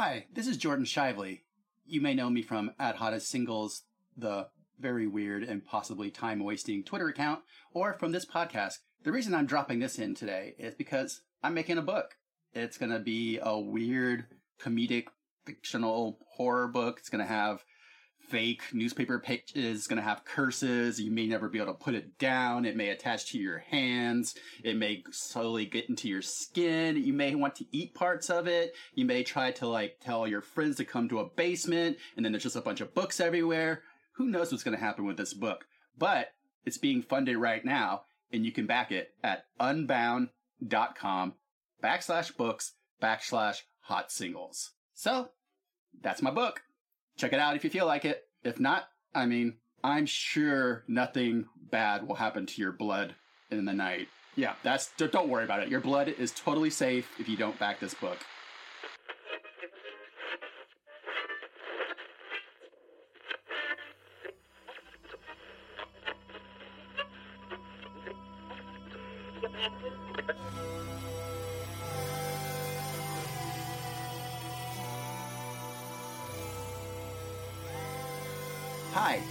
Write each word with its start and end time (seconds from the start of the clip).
Hi, 0.00 0.26
this 0.32 0.46
is 0.46 0.56
Jordan 0.56 0.84
Shiveley. 0.84 1.40
You 1.84 2.00
may 2.00 2.14
know 2.14 2.30
me 2.30 2.40
from 2.40 2.70
at 2.78 2.94
Hottest 2.94 3.28
Singles, 3.28 3.82
the 4.16 4.46
very 4.78 5.08
weird 5.08 5.42
and 5.42 5.66
possibly 5.66 6.08
time 6.08 6.38
wasting 6.38 6.84
Twitter 6.84 7.08
account, 7.08 7.40
or 7.74 7.94
from 7.94 8.12
this 8.12 8.24
podcast. 8.24 8.74
The 9.02 9.10
reason 9.10 9.34
I'm 9.34 9.46
dropping 9.46 9.80
this 9.80 9.98
in 9.98 10.14
today 10.14 10.54
is 10.56 10.76
because 10.76 11.22
I'm 11.42 11.52
making 11.52 11.78
a 11.78 11.82
book. 11.82 12.14
It's 12.52 12.78
going 12.78 12.92
to 12.92 13.00
be 13.00 13.40
a 13.42 13.58
weird, 13.58 14.26
comedic, 14.62 15.06
fictional 15.44 16.20
horror 16.36 16.68
book. 16.68 16.98
It's 17.00 17.08
going 17.08 17.26
to 17.26 17.32
have 17.32 17.64
fake 18.28 18.62
newspaper 18.72 19.18
pages, 19.18 19.86
going 19.86 19.96
to 19.96 20.02
have 20.02 20.24
curses. 20.24 21.00
You 21.00 21.10
may 21.10 21.26
never 21.26 21.48
be 21.48 21.58
able 21.58 21.72
to 21.72 21.78
put 21.78 21.94
it 21.94 22.18
down. 22.18 22.64
It 22.64 22.76
may 22.76 22.90
attach 22.90 23.30
to 23.32 23.38
your 23.38 23.58
hands. 23.58 24.34
It 24.62 24.76
may 24.76 25.02
slowly 25.10 25.66
get 25.66 25.88
into 25.88 26.08
your 26.08 26.22
skin. 26.22 26.96
You 26.96 27.12
may 27.12 27.34
want 27.34 27.56
to 27.56 27.66
eat 27.72 27.94
parts 27.94 28.30
of 28.30 28.46
it. 28.46 28.74
You 28.94 29.04
may 29.04 29.22
try 29.22 29.50
to 29.52 29.66
like 29.66 30.00
tell 30.00 30.26
your 30.26 30.42
friends 30.42 30.76
to 30.76 30.84
come 30.84 31.08
to 31.08 31.20
a 31.20 31.28
basement 31.28 31.96
and 32.16 32.24
then 32.24 32.32
there's 32.32 32.44
just 32.44 32.56
a 32.56 32.60
bunch 32.60 32.80
of 32.80 32.94
books 32.94 33.20
everywhere. 33.20 33.82
Who 34.12 34.26
knows 34.26 34.50
what's 34.50 34.64
going 34.64 34.76
to 34.76 34.84
happen 34.84 35.06
with 35.06 35.16
this 35.16 35.34
book? 35.34 35.66
But 35.96 36.28
it's 36.64 36.78
being 36.78 37.02
funded 37.02 37.36
right 37.36 37.64
now 37.64 38.02
and 38.32 38.44
you 38.44 38.52
can 38.52 38.66
back 38.66 38.92
it 38.92 39.14
at 39.22 39.44
unbound.com 39.58 41.34
backslash 41.82 42.36
books 42.36 42.74
backslash 43.02 43.62
hot 43.80 44.12
singles. 44.12 44.72
So 44.94 45.30
that's 46.02 46.22
my 46.22 46.30
book. 46.30 46.62
Check 47.18 47.32
it 47.32 47.40
out 47.40 47.56
if 47.56 47.64
you 47.64 47.70
feel 47.70 47.86
like 47.86 48.04
it. 48.04 48.28
If 48.44 48.60
not, 48.60 48.88
I 49.12 49.26
mean, 49.26 49.56
I'm 49.82 50.06
sure 50.06 50.84
nothing 50.86 51.46
bad 51.70 52.06
will 52.06 52.14
happen 52.14 52.46
to 52.46 52.62
your 52.62 52.72
blood 52.72 53.16
in 53.50 53.64
the 53.64 53.72
night. 53.72 54.08
Yeah, 54.36 54.54
that's 54.62 54.92
don't 54.96 55.28
worry 55.28 55.44
about 55.44 55.60
it. 55.60 55.68
Your 55.68 55.80
blood 55.80 56.08
is 56.08 56.30
totally 56.30 56.70
safe 56.70 57.10
if 57.18 57.28
you 57.28 57.36
don't 57.36 57.58
back 57.58 57.80
this 57.80 57.94
book. 57.94 58.18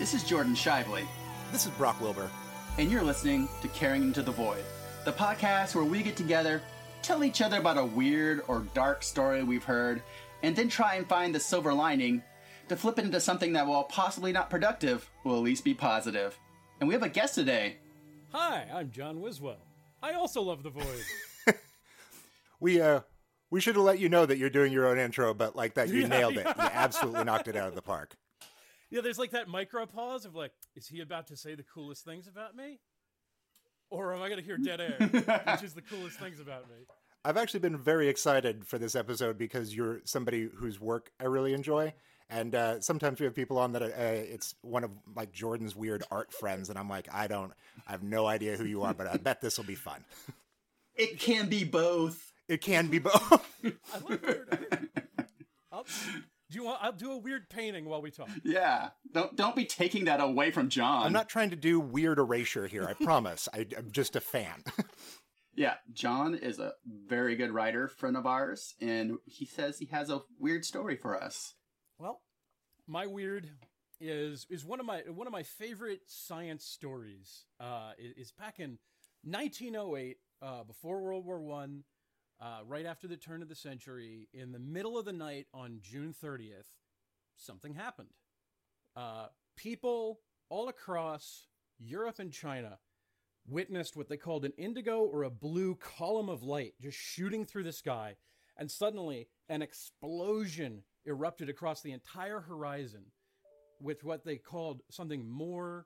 This 0.07 0.23
is 0.23 0.29
Jordan 0.29 0.55
Shiveley, 0.55 1.05
This 1.51 1.65
is 1.65 1.71
Brock 1.73 1.99
Wilbur. 1.99 2.29
and 2.77 2.89
you're 2.89 3.03
listening 3.03 3.49
to 3.61 3.67
Caring 3.67 4.03
Into 4.03 4.21
the 4.21 4.31
Void, 4.31 4.63
the 5.03 5.11
podcast 5.11 5.75
where 5.75 5.83
we 5.83 6.01
get 6.01 6.15
together, 6.15 6.61
tell 7.01 7.25
each 7.25 7.41
other 7.41 7.57
about 7.57 7.77
a 7.77 7.83
weird 7.83 8.41
or 8.47 8.61
dark 8.73 9.03
story 9.03 9.43
we've 9.43 9.65
heard, 9.65 10.01
and 10.43 10.55
then 10.55 10.69
try 10.69 10.95
and 10.95 11.09
find 11.09 11.35
the 11.35 11.41
silver 11.41 11.73
lining 11.73 12.23
to 12.69 12.77
flip 12.77 12.97
it 12.99 13.03
into 13.03 13.19
something 13.19 13.51
that, 13.51 13.67
while 13.67 13.83
possibly 13.83 14.31
not 14.31 14.49
productive, 14.49 15.09
will 15.25 15.35
at 15.35 15.43
least 15.43 15.65
be 15.65 15.73
positive. 15.73 16.39
And 16.79 16.87
we 16.87 16.93
have 16.93 17.03
a 17.03 17.09
guest 17.09 17.35
today. 17.35 17.75
Hi, 18.31 18.65
I'm 18.73 18.91
John 18.91 19.17
Wiswell. 19.19 19.57
I 20.01 20.13
also 20.13 20.41
love 20.41 20.63
the 20.63 20.69
void. 20.69 21.03
We 22.61 22.79
uh 22.79 23.01
we 23.51 23.59
should 23.59 23.75
have 23.75 23.83
let 23.83 23.99
you 23.99 24.07
know 24.07 24.25
that 24.25 24.37
you're 24.37 24.49
doing 24.49 24.71
your 24.71 24.87
own 24.87 24.99
intro, 24.99 25.33
but 25.33 25.57
like 25.57 25.73
that 25.73 25.89
you 25.89 26.03
Yeah, 26.03 26.07
nailed 26.07 26.37
it. 26.37 26.47
You 26.47 26.53
absolutely 26.57 27.25
knocked 27.25 27.49
it 27.49 27.57
out 27.57 27.67
of 27.67 27.75
the 27.75 27.81
park. 27.81 28.15
Yeah, 28.89 29.01
there's 29.01 29.19
like 29.19 29.31
that 29.31 29.47
micro 29.47 29.85
pause 29.85 30.25
of 30.25 30.35
like, 30.35 30.51
is 30.75 30.87
he 30.87 31.01
about 31.01 31.27
to 31.27 31.37
say 31.37 31.55
the 31.55 31.63
coolest 31.63 32.05
things 32.05 32.27
about 32.27 32.55
me? 32.55 32.79
Or 33.89 34.13
am 34.13 34.21
I 34.21 34.27
going 34.27 34.39
to 34.39 34.45
hear 34.45 34.57
dead 34.57 34.81
air, 34.81 34.97
which 34.99 35.63
is 35.63 35.73
the 35.73 35.81
coolest 35.81 36.19
things 36.19 36.39
about 36.39 36.69
me? 36.69 36.75
I've 37.23 37.37
actually 37.37 37.61
been 37.61 37.77
very 37.77 38.09
excited 38.09 38.65
for 38.65 38.77
this 38.77 38.95
episode 38.95 39.37
because 39.37 39.75
you're 39.75 40.01
somebody 40.05 40.49
whose 40.53 40.79
work 40.79 41.11
I 41.19 41.25
really 41.25 41.53
enjoy. 41.53 41.93
And 42.29 42.53
uh, 42.53 42.81
sometimes 42.81 43.19
we 43.19 43.25
have 43.25 43.33
people 43.33 43.57
on 43.57 43.71
that 43.71 43.81
uh, 43.81 43.87
it's 43.97 44.55
one 44.61 44.83
of 44.83 44.91
like 45.15 45.31
Jordan's 45.31 45.75
weird 45.75 46.03
art 46.11 46.33
friends, 46.33 46.69
and 46.69 46.77
I'm 46.77 46.89
like, 46.89 47.07
I 47.13 47.27
don't, 47.27 47.53
I 47.87 47.91
have 47.91 48.03
no 48.03 48.25
idea 48.25 48.57
who 48.57 48.65
you 48.65 48.83
are, 48.83 48.93
but 48.93 49.07
I 49.07 49.15
bet 49.15 49.39
this 49.39 49.57
will 49.57 49.65
be 49.65 49.75
fun. 49.75 50.03
It 50.95 51.19
can 51.19 51.47
be 51.47 51.63
both. 51.63 52.33
It 52.49 52.59
can 52.59 52.87
be 52.87 52.99
both. 52.99 53.45
I 53.63 53.99
like 54.09 54.21
weird. 54.25 54.89
I'll, 55.71 55.85
do 56.49 56.59
you 56.59 56.65
want? 56.65 56.79
I'll 56.81 56.91
do 56.91 57.11
a 57.11 57.17
weird 57.17 57.49
painting 57.49 57.85
while 57.85 58.01
we 58.01 58.11
talk. 58.11 58.29
Yeah, 58.43 58.89
don't 59.13 59.35
don't 59.35 59.55
be 59.55 59.65
taking 59.65 60.05
that 60.05 60.21
away 60.21 60.51
from 60.51 60.69
John. 60.69 61.05
I'm 61.05 61.13
not 61.13 61.29
trying 61.29 61.49
to 61.49 61.55
do 61.55 61.79
weird 61.79 62.19
erasure 62.19 62.67
here. 62.67 62.85
I 62.87 62.93
promise. 63.03 63.49
I, 63.53 63.65
I'm 63.77 63.91
just 63.91 64.15
a 64.15 64.21
fan. 64.21 64.63
Yeah, 65.57 65.73
John 65.91 66.35
is 66.35 66.59
a 66.59 66.73
very 66.85 67.35
good 67.35 67.49
writer, 67.49 67.87
friend 67.87 68.15
of 68.15 68.27
ours, 68.27 68.75
and 68.79 69.17
he 69.25 69.45
says 69.45 69.79
he 69.79 69.87
has 69.87 70.11
a 70.11 70.21
weird 70.37 70.63
story 70.63 70.95
for 70.95 71.19
us. 71.19 71.55
Well, 71.97 72.21
my 72.85 73.07
weird 73.07 73.49
is 73.99 74.45
is 74.51 74.63
one 74.63 74.79
of 74.79 74.85
my 74.85 74.99
one 75.11 75.25
of 75.25 75.33
my 75.33 75.41
favorite 75.41 76.01
science 76.05 76.63
stories. 76.63 77.45
Uh, 77.59 77.93
is, 77.97 78.27
is 78.27 78.31
back 78.31 78.59
in 78.59 78.77
1908, 79.23 80.17
uh, 80.43 80.63
before 80.63 81.01
World 81.01 81.25
War 81.25 81.41
One, 81.41 81.83
uh, 82.39 82.59
right 82.65 82.85
after 82.85 83.07
the 83.07 83.17
turn 83.17 83.41
of 83.41 83.49
the 83.49 83.55
century, 83.55 84.27
in 84.33 84.51
the 84.51 84.59
middle 84.59 84.97
of 84.97 85.05
the 85.05 85.13
night 85.13 85.47
on 85.53 85.79
June 85.81 86.13
30th, 86.13 86.67
something 87.35 87.73
happened. 87.73 88.09
Uh, 88.95 89.27
people 89.55 90.19
all 90.49 90.69
across 90.69 91.47
Europe 91.79 92.19
and 92.19 92.31
China 92.31 92.79
witnessed 93.47 93.95
what 93.95 94.09
they 94.09 94.17
called 94.17 94.45
an 94.45 94.53
indigo 94.57 94.99
or 95.01 95.23
a 95.23 95.29
blue 95.29 95.75
column 95.75 96.29
of 96.29 96.43
light 96.43 96.73
just 96.81 96.97
shooting 96.97 97.45
through 97.45 97.63
the 97.63 97.71
sky, 97.71 98.15
and 98.57 98.69
suddenly 98.69 99.27
an 99.49 99.61
explosion 99.61 100.83
erupted 101.05 101.49
across 101.49 101.81
the 101.81 101.91
entire 101.91 102.41
horizon 102.41 103.05
with 103.79 104.03
what 104.03 104.25
they 104.25 104.37
called 104.37 104.81
something 104.89 105.27
more 105.27 105.85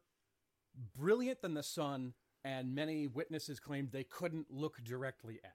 brilliant 0.97 1.41
than 1.41 1.53
the 1.53 1.63
sun, 1.63 2.13
and 2.43 2.73
many 2.73 3.07
witnesses 3.07 3.59
claimed 3.59 3.91
they 3.91 4.03
couldn't 4.03 4.47
look 4.49 4.77
directly 4.83 5.39
at. 5.43 5.53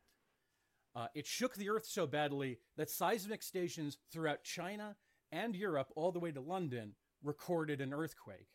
Uh, 0.96 1.08
it 1.14 1.26
shook 1.26 1.54
the 1.54 1.68
earth 1.68 1.84
so 1.84 2.06
badly 2.06 2.58
that 2.78 2.88
seismic 2.88 3.42
stations 3.42 3.98
throughout 4.10 4.42
China 4.42 4.96
and 5.30 5.54
Europe, 5.54 5.92
all 5.94 6.10
the 6.10 6.18
way 6.18 6.32
to 6.32 6.40
London, 6.40 6.94
recorded 7.22 7.82
an 7.82 7.92
earthquake. 7.92 8.48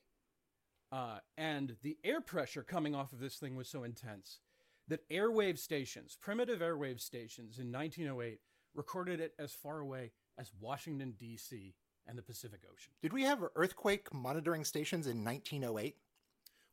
Uh, 0.91 1.19
and 1.37 1.77
the 1.83 1.97
air 2.03 2.19
pressure 2.19 2.63
coming 2.63 2.95
off 2.95 3.13
of 3.13 3.19
this 3.19 3.35
thing 3.35 3.55
was 3.55 3.69
so 3.69 3.83
intense 3.83 4.39
that 4.87 5.07
airwave 5.09 5.59
stations, 5.59 6.17
primitive 6.19 6.59
airwave 6.59 6.99
stations 6.99 7.59
in 7.59 7.71
1908, 7.71 8.39
recorded 8.73 9.19
it 9.19 9.33
as 9.37 9.53
far 9.53 9.79
away 9.79 10.11
as 10.37 10.51
Washington, 10.59 11.13
D.C. 11.19 11.75
and 12.07 12.17
the 12.17 12.23
Pacific 12.23 12.61
Ocean. 12.65 12.91
Did 13.01 13.13
we 13.13 13.23
have 13.23 13.43
earthquake 13.55 14.13
monitoring 14.13 14.65
stations 14.65 15.05
in 15.05 15.23
1908? 15.23 15.95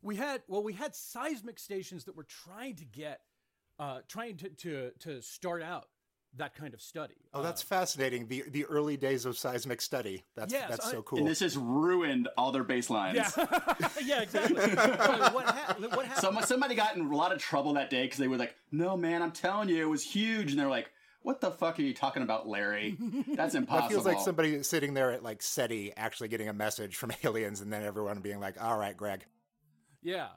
We 0.01 0.15
had, 0.15 0.41
well, 0.47 0.63
we 0.63 0.73
had 0.73 0.95
seismic 0.95 1.59
stations 1.59 2.05
that 2.05 2.15
were 2.15 2.25
trying 2.25 2.75
to 2.77 2.85
get, 2.85 3.21
uh, 3.79 3.99
trying 4.07 4.37
to, 4.37 4.49
to, 4.49 4.91
to 4.99 5.21
start 5.21 5.61
out 5.63 5.87
that 6.37 6.53
kind 6.53 6.73
of 6.75 6.81
study. 6.81 7.15
Oh, 7.33 7.41
that's 7.41 7.63
fascinating. 7.63 8.27
The 8.27 8.43
the 8.49 8.65
early 8.65 8.97
days 8.97 9.25
of 9.25 9.35
seismic 9.35 9.81
study. 9.81 10.25
That's 10.35 10.53
Yes, 10.53 10.69
that's 10.69 10.85
I- 10.87 10.91
so 10.91 11.01
cool. 11.01 11.19
And 11.19 11.27
this 11.27 11.39
has 11.39 11.57
ruined 11.57 12.29
all 12.37 12.51
their 12.51 12.63
baselines. 12.63 13.15
Yeah, 13.15 13.89
yeah, 14.05 14.21
exactly. 14.21 14.55
What, 14.55 14.77
ha- 14.77 15.31
what 15.33 15.45
happened? 16.05 16.17
Someone, 16.17 16.43
somebody 16.45 16.75
got 16.75 16.95
in 16.95 17.05
a 17.07 17.15
lot 17.15 17.31
of 17.31 17.39
trouble 17.39 17.73
that 17.73 17.89
day 17.89 18.03
because 18.03 18.19
they 18.19 18.27
were 18.27 18.37
like, 18.37 18.55
"No, 18.71 18.95
man, 18.95 19.23
I'm 19.23 19.31
telling 19.31 19.69
you, 19.69 19.81
it 19.81 19.89
was 19.89 20.03
huge," 20.03 20.51
and 20.51 20.59
they're 20.59 20.67
like, 20.69 20.91
"What 21.23 21.41
the 21.41 21.49
fuck 21.49 21.79
are 21.79 21.81
you 21.81 21.95
talking 21.95 22.21
about, 22.21 22.47
Larry? 22.47 22.95
That's 23.33 23.55
impossible." 23.55 23.81
That 23.87 23.89
feels 23.89 24.05
like 24.05 24.19
somebody 24.19 24.61
sitting 24.61 24.93
there 24.93 25.11
at 25.11 25.23
like 25.23 25.41
SETI 25.41 25.93
actually 25.97 26.27
getting 26.27 26.47
a 26.47 26.53
message 26.53 26.95
from 26.95 27.11
aliens, 27.23 27.59
and 27.61 27.73
then 27.73 27.83
everyone 27.83 28.19
being 28.19 28.39
like, 28.39 28.61
"All 28.63 28.77
right, 28.77 28.95
Greg." 28.95 29.25
Yeah, 30.03 30.27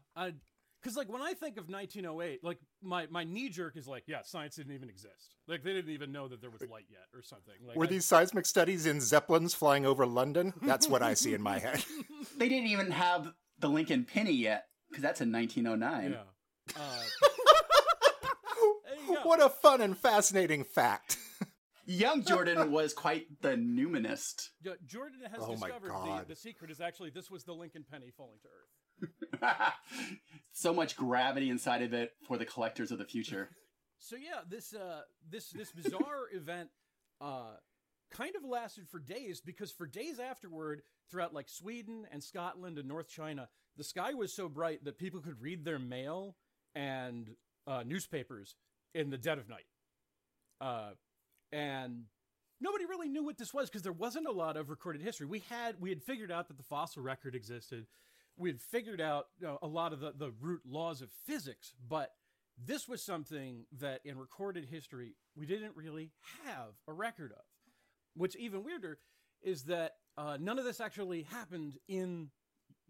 because 0.82 0.96
like 0.96 1.08
when 1.10 1.22
I 1.22 1.34
think 1.34 1.56
of 1.58 1.68
1908, 1.68 2.42
like 2.42 2.58
my 2.82 3.06
my 3.10 3.24
knee 3.24 3.48
jerk 3.48 3.76
is 3.76 3.86
like, 3.86 4.04
yeah, 4.06 4.22
science 4.24 4.56
didn't 4.56 4.72
even 4.74 4.88
exist. 4.88 5.36
Like 5.46 5.62
they 5.62 5.72
didn't 5.72 5.90
even 5.92 6.12
know 6.12 6.28
that 6.28 6.40
there 6.40 6.50
was 6.50 6.62
light 6.62 6.86
yet 6.90 7.06
or 7.14 7.22
something. 7.22 7.54
Like, 7.66 7.76
Were 7.76 7.84
I- 7.84 7.88
these 7.88 8.04
seismic 8.04 8.46
studies 8.46 8.86
in 8.86 9.00
zeppelins 9.00 9.54
flying 9.54 9.86
over 9.86 10.06
London? 10.06 10.52
That's 10.62 10.88
what 10.88 11.02
I 11.02 11.14
see 11.14 11.34
in 11.34 11.42
my 11.42 11.58
head. 11.58 11.84
they 12.36 12.48
didn't 12.48 12.68
even 12.68 12.90
have 12.90 13.32
the 13.58 13.68
Lincoln 13.68 14.04
penny 14.04 14.32
yet 14.32 14.64
because 14.90 15.02
that's 15.02 15.20
in 15.20 15.30
1909. 15.32 16.12
Yeah. 16.12 16.80
Uh, 16.80 17.02
there 18.86 19.06
you 19.08 19.14
go. 19.14 19.20
what 19.28 19.42
a 19.42 19.48
fun 19.48 19.80
and 19.80 19.96
fascinating 19.96 20.64
fact. 20.64 21.16
Young 21.86 22.22
Jordan 22.22 22.70
was 22.70 22.92
quite 22.94 23.26
the 23.42 23.56
numinist. 23.56 24.50
Jo- 24.64 24.76
Jordan 24.86 25.20
has 25.28 25.40
Oh 25.42 25.52
discovered 25.52 25.90
the, 25.90 26.24
the 26.28 26.36
secret 26.36 26.70
is 26.70 26.80
actually 26.80 27.10
this 27.10 27.30
was 27.30 27.42
the 27.44 27.52
Lincoln 27.52 27.84
penny 27.90 28.10
falling 28.16 28.38
to 28.42 28.48
Earth. 28.48 28.68
so 30.52 30.72
much 30.72 30.96
gravity 30.96 31.50
inside 31.50 31.82
of 31.82 31.92
it 31.92 32.12
for 32.26 32.36
the 32.38 32.44
collectors 32.44 32.90
of 32.90 32.98
the 32.98 33.04
future. 33.04 33.50
So 33.98 34.16
yeah, 34.16 34.40
this 34.48 34.74
uh 34.74 35.02
this 35.28 35.50
this 35.50 35.70
bizarre 35.72 36.26
event 36.32 36.70
uh 37.20 37.56
kind 38.10 38.34
of 38.36 38.44
lasted 38.44 38.88
for 38.88 38.98
days 38.98 39.40
because 39.40 39.70
for 39.70 39.86
days 39.86 40.18
afterward 40.18 40.82
throughout 41.10 41.32
like 41.32 41.48
Sweden 41.48 42.06
and 42.10 42.22
Scotland 42.22 42.78
and 42.78 42.88
North 42.88 43.08
China, 43.08 43.48
the 43.76 43.84
sky 43.84 44.12
was 44.14 44.34
so 44.34 44.48
bright 44.48 44.84
that 44.84 44.98
people 44.98 45.20
could 45.20 45.40
read 45.40 45.64
their 45.64 45.78
mail 45.78 46.36
and 46.74 47.30
uh, 47.66 47.82
newspapers 47.86 48.56
in 48.94 49.10
the 49.10 49.18
dead 49.18 49.38
of 49.38 49.48
night. 49.48 49.66
Uh 50.60 50.90
and 51.52 52.04
nobody 52.60 52.86
really 52.86 53.08
knew 53.08 53.24
what 53.24 53.36
this 53.36 53.52
was 53.52 53.68
because 53.68 53.82
there 53.82 53.92
wasn't 53.92 54.26
a 54.26 54.32
lot 54.32 54.56
of 54.56 54.70
recorded 54.70 55.02
history. 55.02 55.26
We 55.26 55.42
had 55.50 55.76
we 55.80 55.90
had 55.90 56.02
figured 56.02 56.30
out 56.30 56.48
that 56.48 56.56
the 56.56 56.62
fossil 56.62 57.02
record 57.02 57.34
existed. 57.34 57.86
We 58.36 58.48
had 58.48 58.60
figured 58.60 59.00
out 59.00 59.26
you 59.40 59.46
know, 59.46 59.58
a 59.62 59.66
lot 59.66 59.92
of 59.92 60.00
the, 60.00 60.12
the 60.16 60.32
root 60.40 60.62
laws 60.66 61.02
of 61.02 61.10
physics, 61.26 61.74
but 61.88 62.12
this 62.64 62.88
was 62.88 63.02
something 63.02 63.66
that 63.80 64.00
in 64.04 64.18
recorded 64.18 64.66
history 64.66 65.16
we 65.36 65.46
didn't 65.46 65.76
really 65.76 66.10
have 66.44 66.74
a 66.86 66.92
record 66.92 67.32
of. 67.32 67.44
What's 68.14 68.36
even 68.36 68.64
weirder 68.64 68.98
is 69.42 69.64
that 69.64 69.92
uh, 70.16 70.36
none 70.40 70.58
of 70.58 70.64
this 70.64 70.80
actually 70.80 71.22
happened 71.22 71.78
in 71.88 72.30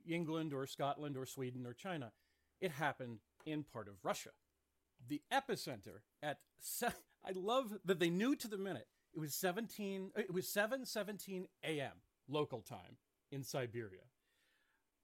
England 0.08 0.52
or 0.52 0.66
Scotland 0.66 1.16
or 1.16 1.26
Sweden 1.26 1.66
or 1.66 1.74
China. 1.74 2.12
It 2.60 2.72
happened 2.72 3.18
in 3.46 3.64
part 3.64 3.88
of 3.88 3.94
Russia. 4.02 4.30
The 5.08 5.22
epicenter 5.32 6.00
at 6.22 6.38
se- 6.60 6.88
I 7.24 7.32
love 7.34 7.72
that 7.84 8.00
they 8.00 8.10
knew 8.10 8.34
to 8.36 8.48
the 8.48 8.58
minute. 8.58 8.86
It 9.14 9.20
was 9.20 9.34
17 9.34 10.10
it 10.16 10.32
was 10.32 10.46
7:17 10.46 11.46
a.m. 11.64 11.92
local 12.28 12.60
time 12.60 12.96
in 13.30 13.42
Siberia. 13.42 14.02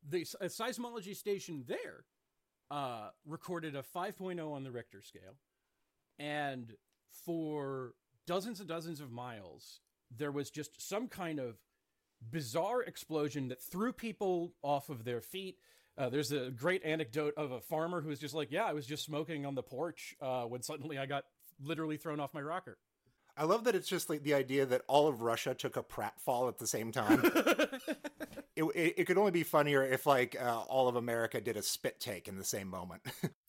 The 0.08 0.26
a 0.40 0.46
seismology 0.46 1.14
station 1.14 1.64
there 1.66 2.05
uh, 2.70 3.10
recorded 3.26 3.76
a 3.76 3.82
5.0 3.82 4.52
on 4.52 4.64
the 4.64 4.70
Richter 4.70 5.02
scale, 5.02 5.37
and 6.19 6.75
for 7.25 7.93
dozens 8.26 8.60
and 8.60 8.69
dozens 8.69 9.00
of 9.00 9.10
miles, 9.10 9.81
there 10.16 10.32
was 10.32 10.50
just 10.50 10.81
some 10.87 11.08
kind 11.08 11.38
of 11.38 11.56
bizarre 12.31 12.82
explosion 12.82 13.49
that 13.49 13.60
threw 13.60 13.93
people 13.93 14.55
off 14.62 14.88
of 14.88 15.05
their 15.05 15.20
feet. 15.20 15.58
Uh, 15.96 16.08
there's 16.08 16.32
a 16.32 16.50
great 16.50 16.84
anecdote 16.84 17.34
of 17.37 17.50
a 17.50 17.61
farmer 17.61 18.00
who 18.00 18.08
was 18.08 18.20
just 18.20 18.34
like, 18.34 18.50
"Yeah, 18.50 18.64
I 18.64 18.72
was 18.72 18.87
just 18.87 19.04
smoking 19.04 19.44
on 19.44 19.54
the 19.54 19.62
porch 19.62 20.14
uh, 20.20 20.44
when 20.44 20.62
suddenly 20.62 20.99
I 20.99 21.06
got 21.06 21.25
literally 21.61 21.96
thrown 21.96 22.20
off 22.20 22.32
my 22.32 22.43
rocker." 22.43 22.78
I 23.38 23.44
love 23.44 23.64
that 23.64 23.76
it's 23.76 23.88
just 23.88 24.11
like 24.11 24.25
the 24.25 24.35
idea 24.35 24.67
that 24.67 24.82
all 24.88 25.06
of 25.06 25.23
Russia 25.23 25.55
took 25.55 25.76
a 25.76 25.82
pratfall 25.82 26.49
at 26.49 26.58
the 26.58 26.67
same 26.67 26.90
time. 26.90 27.23
it, 28.56 28.64
it, 28.64 28.94
it, 28.96 29.05
could 29.06 29.17
only 29.17 29.31
be 29.31 29.44
funnier 29.44 29.85
if 29.85 30.06
like 30.06 30.37
uh, 30.40 30.62
all 30.62 30.88
of 30.88 30.96
America 30.96 31.40
did 31.40 31.56
a 31.56 31.62
spit 31.62 32.00
take 32.00 32.26
in 32.26 32.37
the 32.37 32.44
same 32.44 32.67
moment. 32.67 33.02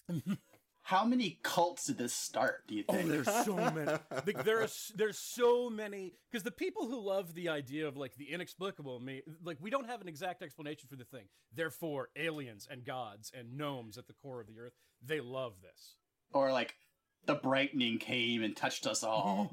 How 0.84 1.06
many 1.06 1.40
cults 1.44 1.86
did 1.86 1.98
this 1.98 2.14
start? 2.14 2.68
Do 2.68 2.76
you 2.76 2.84
think? 2.84 2.98
Oh, 2.98 3.02
think? 3.02 3.10
there's 3.10 3.46
so 3.46 3.56
many. 3.76 3.92
Like, 4.26 4.44
there 4.44 4.62
are 4.62 4.68
there's 4.96 5.18
so 5.18 5.70
many 5.70 6.14
because 6.32 6.44
the 6.44 6.52
people 6.52 6.88
who 6.88 7.00
love 7.00 7.34
the 7.34 7.50
idea 7.50 7.88
of 7.88 7.98
like 7.98 8.16
the 8.16 8.32
inexplicable, 8.32 9.00
me 9.00 9.24
like 9.44 9.58
we 9.60 9.70
don't 9.72 9.88
have 9.88 10.02
an 10.02 10.08
exact 10.08 10.44
explanation 10.44 10.88
for 10.88 10.96
the 10.96 11.04
thing. 11.04 11.26
Therefore, 11.54 12.10
aliens 12.16 12.68
and 12.70 12.86
gods 12.86 13.32
and 13.38 13.58
gnomes 13.58 13.98
at 13.98 14.08
the 14.08 14.14
core 14.14 14.40
of 14.40 14.48
the 14.48 14.60
earth, 14.60 14.74
they 15.04 15.20
love 15.20 15.54
this. 15.62 15.96
or 16.32 16.52
like 16.52 16.76
the 17.25 17.36
brightening 17.36 17.98
came 17.98 18.44
and 18.44 18.56
touched 18.56 18.88
us 18.88 19.04
all. 19.04 19.51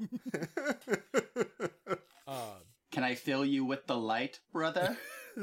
Uh, 2.27 2.55
Can 2.91 3.03
I 3.03 3.15
fill 3.15 3.45
you 3.45 3.65
with 3.65 3.85
the 3.85 3.97
light, 3.97 4.39
brother? 4.51 4.97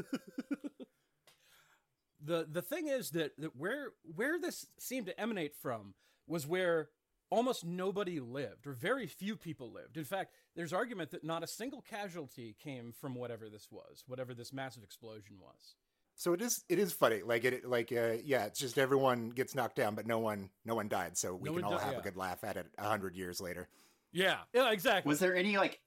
the 2.25 2.47
the 2.51 2.63
thing 2.63 2.89
is 2.89 3.11
that, 3.11 3.33
that 3.39 3.55
where 3.57 3.93
where 4.03 4.41
this 4.41 4.67
seemed 4.79 5.07
to 5.07 5.21
emanate 5.21 5.55
from 5.55 5.95
was 6.27 6.47
where 6.47 6.89
almost 7.31 7.65
nobody 7.65 8.21
lived 8.21 8.67
or 8.67 8.73
very 8.73 9.07
few 9.07 9.37
people 9.37 9.73
lived 9.73 9.97
in 9.97 10.05
fact 10.05 10.33
there's 10.55 10.73
argument 10.73 11.11
that 11.11 11.25
not 11.25 11.43
a 11.43 11.49
single 11.49 11.81
casualty 11.81 12.55
came 12.63 12.93
from 12.93 13.15
whatever 13.15 13.49
this 13.49 13.69
was 13.71 14.05
whatever 14.07 14.35
this 14.35 14.53
massive 14.53 14.85
explosion 14.85 15.37
was 15.41 15.75
so 16.17 16.33
it 16.33 16.41
is 16.43 16.65
it 16.69 16.79
is 16.79 16.93
funny 16.93 17.23
like 17.23 17.45
it 17.45 17.65
like 17.65 17.93
uh, 17.93 18.15
yeah 18.25 18.45
it's 18.45 18.59
just 18.61 18.79
everyone 18.79 19.31
gets 19.31 19.55
knocked 19.55 19.77
down 19.77 19.95
but 19.95 20.07
no 20.07 20.19
one 20.19 20.51
no 20.65 20.75
one 20.75 20.89
died 20.89 21.17
so 21.17 21.35
we 21.35 21.49
No 21.51 21.57
can 21.57 21.65
all 21.65 21.73
di- 21.77 21.83
have 21.85 21.93
yeah. 21.95 21.99
a 21.99 22.03
good 22.03 22.17
laugh 22.17 22.45
at 22.45 22.57
it 22.57 22.67
a 22.79 22.89
hundred 22.89 23.17
years 23.17 23.41
later 23.41 23.69
yeah 24.13 24.39
yeah 24.53 24.71
exactly 24.71 25.09
Was 25.09 25.19
there 25.19 25.35
any 25.35 25.57
like 25.57 25.81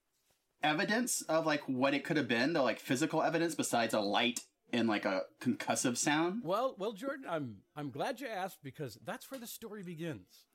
evidence 0.64 1.22
of 1.24 1.46
like 1.46 1.62
what 1.68 1.94
it 1.94 2.04
could 2.04 2.18
have 2.18 2.28
been? 2.28 2.54
The 2.54 2.62
like 2.62 2.80
physical 2.80 3.22
evidence 3.22 3.56
besides 3.56 3.94
a 3.94 4.00
light 4.00 4.42
and 4.74 4.88
like 4.90 5.06
a 5.06 5.22
concussive 5.42 5.96
sound? 5.98 6.42
well 6.44 6.76
well 6.78 6.92
jordan 6.92 7.26
i'm 7.30 7.58
i'm 7.76 7.90
glad 7.90 8.20
you 8.20 8.28
asked 8.28 8.58
because 8.64 8.98
that's 9.06 9.32
where 9.32 9.40
the 9.40 9.48
story 9.48 9.82
begins 9.84 10.46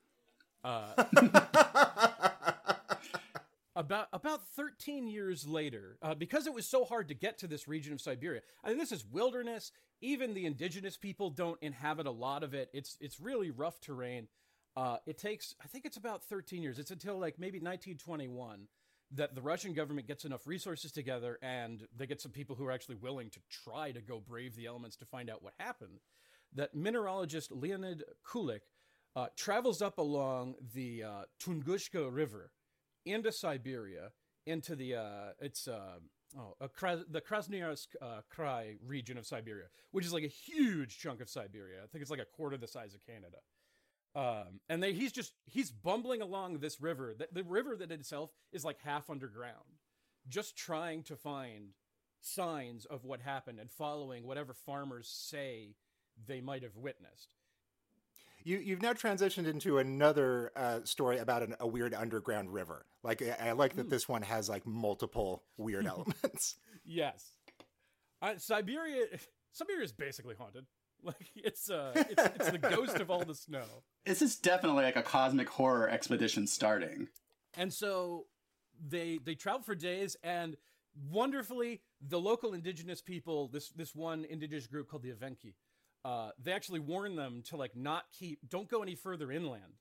uh 0.65 0.93
about 3.75 4.09
about 4.13 4.47
13 4.49 5.09
years 5.09 5.47
later 5.47 5.97
uh, 6.03 6.15
because 6.15 6.47
it 6.47 6.55
was 6.55 6.67
so 6.67 6.85
hard 6.85 7.09
to 7.09 7.15
get 7.15 7.39
to 7.39 7.47
this 7.47 7.67
region 7.67 7.93
of 7.93 8.01
siberia 8.01 8.41
i 8.65 8.69
mean 8.69 8.79
this 8.79 8.93
is 8.93 9.05
wilderness. 9.05 9.73
Even 10.05 10.35
the 10.35 10.47
indigenous 10.47 10.97
people 10.97 11.31
don't 11.31 11.63
inhabit 11.63 12.07
a 12.07 12.11
lot 12.11 12.43
of 12.43 12.55
it. 12.55 12.69
It's 12.73 12.97
it's 13.01 13.21
really 13.21 13.53
rough 13.53 13.81
terrain. 13.81 14.27
Uh, 14.77 14.97
it 15.07 15.17
takes 15.17 15.55
i 15.63 15.69
think 15.69 15.85
it's 15.85 15.97
about 15.97 16.25
13 16.25 16.63
years. 16.63 16.79
It's 16.79 16.91
until 16.91 17.19
like 17.19 17.39
maybe 17.39 17.59
1921 17.59 18.67
that 19.15 19.35
the 19.35 19.43
russian 19.43 19.75
government 19.75 20.07
gets 20.07 20.25
enough 20.25 20.47
resources 20.47 20.91
together 20.91 21.39
and 21.43 21.87
they 21.97 22.07
get 22.07 22.21
some 22.21 22.33
people 22.33 22.57
who 22.57 22.65
are 22.65 22.73
actually 22.73 22.97
willing 22.97 23.29
to 23.31 23.41
try 23.51 23.93
to 23.93 24.01
go 24.01 24.19
brave 24.19 24.57
the 24.57 24.67
elements 24.67 24.97
to 24.97 25.05
find 25.05 25.29
out 25.29 25.43
what 25.43 25.53
happened 25.59 26.01
that 26.55 26.75
mineralogist 26.75 27.49
leonid 27.51 28.03
kulik 28.27 28.61
uh, 29.15 29.27
travels 29.37 29.83
up 29.83 29.99
along 29.99 30.55
the 30.75 31.03
uh, 31.03 31.23
tunguska 31.39 32.09
river 32.11 32.51
into 33.05 33.33
Siberia, 33.33 34.11
into 34.47 34.77
the 34.77 34.97
uh, 34.97 35.33
it's 35.41 35.69
uh, 35.69 35.99
oh 36.39 36.55
Kras- 36.79 37.05
the 37.11 37.21
Krasnoyarsk 37.21 37.89
uh, 38.01 38.21
Krai 38.35 38.77
region 38.87 39.19
of 39.19 39.27
Siberia, 39.27 39.67
which 39.91 40.07
is 40.07 40.13
like 40.13 40.25
a 40.25 40.29
huge 40.29 40.99
chunk 40.99 41.21
of 41.21 41.29
Siberia. 41.29 41.83
I 41.83 41.87
think 41.87 42.03
it's 42.03 42.11
like 42.11 42.21
a 42.21 42.25
quarter 42.25 42.57
the 42.57 42.69
size 42.69 42.95
of 42.95 43.05
Canada. 43.07 43.39
Um, 44.15 44.61
and 44.69 44.83
they, 44.83 44.93
he's 44.93 45.13
just 45.13 45.33
he's 45.47 45.71
bumbling 45.71 46.21
along 46.21 46.59
this 46.59 46.81
river. 46.81 47.15
The, 47.19 47.29
the 47.33 47.45
river 47.45 47.77
that 47.77 47.91
itself 47.91 48.31
is 48.53 48.65
like 48.65 48.79
half 48.85 49.09
underground, 49.09 49.79
just 50.29 50.57
trying 50.57 51.03
to 51.05 51.17
find 51.17 51.71
signs 52.21 52.85
of 52.85 53.05
what 53.05 53.21
happened 53.21 53.59
and 53.59 53.71
following 53.71 54.27
whatever 54.27 54.53
farmers 54.53 55.09
say 55.09 55.75
they 56.27 56.41
might 56.41 56.63
have 56.63 56.77
witnessed. 56.77 57.35
You, 58.45 58.59
you've 58.59 58.83
now 58.83 58.93
transitioned 58.93 59.47
into 59.47 59.79
another 59.79 60.53
uh, 60.57 60.81
story 60.85 61.19
about 61.19 61.43
an, 61.43 61.55
a 61.61 61.67
weird 61.67 61.95
underground 61.95 62.53
river. 62.53 62.87
Like 63.03 63.23
I, 63.23 63.49
I 63.49 63.53
like 63.53 63.77
that 63.77 63.91
this 63.91 64.09
one 64.09 64.23
has 64.23 64.49
like 64.49 64.67
multiple 64.67 65.45
weird 65.57 65.87
elements. 65.87 66.57
Yes, 66.85 67.33
uh, 68.21 68.35
Siberia. 68.39 69.07
Siberia 69.53 69.85
is 69.85 69.93
basically 69.93 70.35
haunted. 70.39 70.67
Like 71.05 71.31
it's 71.35 71.69
uh, 71.69 71.91
it's, 71.97 72.23
it's 72.23 72.51
the 72.53 72.59
ghost 72.59 73.01
of 73.01 73.11
all 73.11 73.25
the 73.25 73.35
snow. 73.35 73.65
This 74.07 74.23
is 74.23 74.37
definitely 74.37 74.85
like 74.85 74.95
a 74.95 75.03
cosmic 75.03 75.49
horror 75.49 75.89
expedition 75.89 76.47
starting. 76.47 77.09
And 77.55 77.73
so 77.73 78.27
they 78.89 79.19
they 79.25 79.35
travel 79.35 79.63
for 79.63 79.75
days, 79.75 80.17
and 80.23 80.57
wonderfully, 81.11 81.81
the 82.01 82.21
local 82.21 82.55
indigenous 82.55 83.03
people, 83.03 83.49
this 83.49 83.71
this 83.71 83.97
one 83.97 84.25
indigenous 84.25 84.69
group 84.69 84.89
called 84.89 85.03
the 85.03 85.11
Evenki, 85.11 85.55
uh, 86.05 86.31
they 86.43 86.53
actually 86.53 86.81
warn 86.81 87.17
them 87.17 87.43
to 87.49 87.57
like 87.57 87.77
not 87.77 88.05
keep, 88.19 88.39
don't 88.49 88.69
go 88.69 88.83
any 88.83 88.95
further 88.95 89.31
inland, 89.31 89.79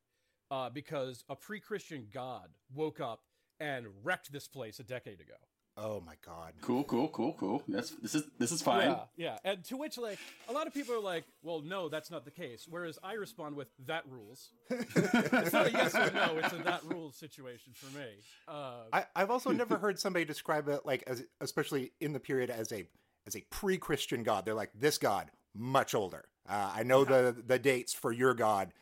uh, 0.51 0.69
because 0.69 1.23
a 1.29 1.35
pre-Christian 1.35 2.07
god 2.13 2.49
woke 2.73 2.99
up 2.99 3.21
and 3.59 3.85
wrecked 4.03 4.31
this 4.31 4.47
place 4.47 4.79
a 4.79 4.83
decade 4.83 5.21
ago. 5.21 5.33
oh 5.77 6.01
my 6.05 6.15
god. 6.25 6.53
Cool, 6.61 6.83
cool, 6.83 7.07
cool, 7.09 7.33
cool. 7.39 7.63
That's 7.67 7.91
this 7.91 8.13
is 8.15 8.23
this 8.37 8.51
is 8.51 8.61
fine. 8.61 8.89
Yeah, 8.89 9.03
yeah. 9.15 9.37
And 9.45 9.63
to 9.65 9.77
which, 9.77 9.97
like, 9.97 10.19
a 10.49 10.51
lot 10.51 10.67
of 10.67 10.73
people 10.73 10.93
are 10.93 10.99
like, 10.99 11.23
well, 11.43 11.61
no, 11.61 11.89
that's 11.89 12.11
not 12.11 12.25
the 12.25 12.31
case. 12.31 12.65
Whereas 12.69 12.99
I 13.03 13.13
respond 13.13 13.55
with, 13.55 13.69
that 13.85 14.03
rules. 14.09 14.49
it's 14.69 15.53
not 15.53 15.67
a 15.67 15.71
yes 15.71 15.95
or 15.95 16.11
no, 16.11 16.37
it's 16.37 16.53
a 16.53 16.57
that 16.57 16.83
rules 16.83 17.15
situation 17.15 17.73
for 17.73 17.97
me. 17.97 18.07
Uh, 18.47 18.83
I, 18.91 19.05
I've 19.15 19.31
also 19.31 19.51
never 19.51 19.77
heard 19.77 19.97
somebody 19.99 20.25
describe 20.25 20.67
it 20.67 20.85
like 20.85 21.03
as 21.07 21.23
especially 21.39 21.93
in 22.01 22.13
the 22.13 22.19
period 22.19 22.49
as 22.49 22.71
a 22.71 22.85
as 23.25 23.35
a 23.35 23.41
pre-Christian 23.49 24.23
god. 24.23 24.45
They're 24.45 24.53
like 24.53 24.71
this 24.75 24.97
god 24.97 25.31
much 25.53 25.93
older. 25.95 26.25
Uh, 26.47 26.71
I 26.75 26.83
know 26.83 27.03
the 27.03 27.35
the 27.45 27.59
dates 27.59 27.93
for 27.93 28.11
your 28.11 28.33
god 28.33 28.73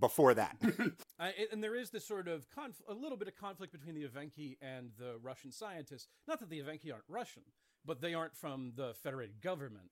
before 0.00 0.34
that. 0.34 0.56
I, 1.18 1.32
and 1.52 1.62
there 1.62 1.76
is 1.76 1.90
this 1.90 2.06
sort 2.06 2.28
of 2.28 2.48
conf- 2.50 2.82
a 2.88 2.94
little 2.94 3.16
bit 3.18 3.28
of 3.28 3.36
conflict 3.36 3.72
between 3.72 3.94
the 3.94 4.06
Evenki 4.06 4.56
and 4.60 4.90
the 4.98 5.16
Russian 5.22 5.52
scientists. 5.52 6.08
Not 6.26 6.40
that 6.40 6.50
the 6.50 6.60
Evenki 6.60 6.92
aren't 6.92 7.04
Russian, 7.08 7.42
but 7.84 8.00
they 8.00 8.14
aren't 8.14 8.36
from 8.36 8.72
the 8.76 8.94
federated 9.02 9.40
government. 9.40 9.90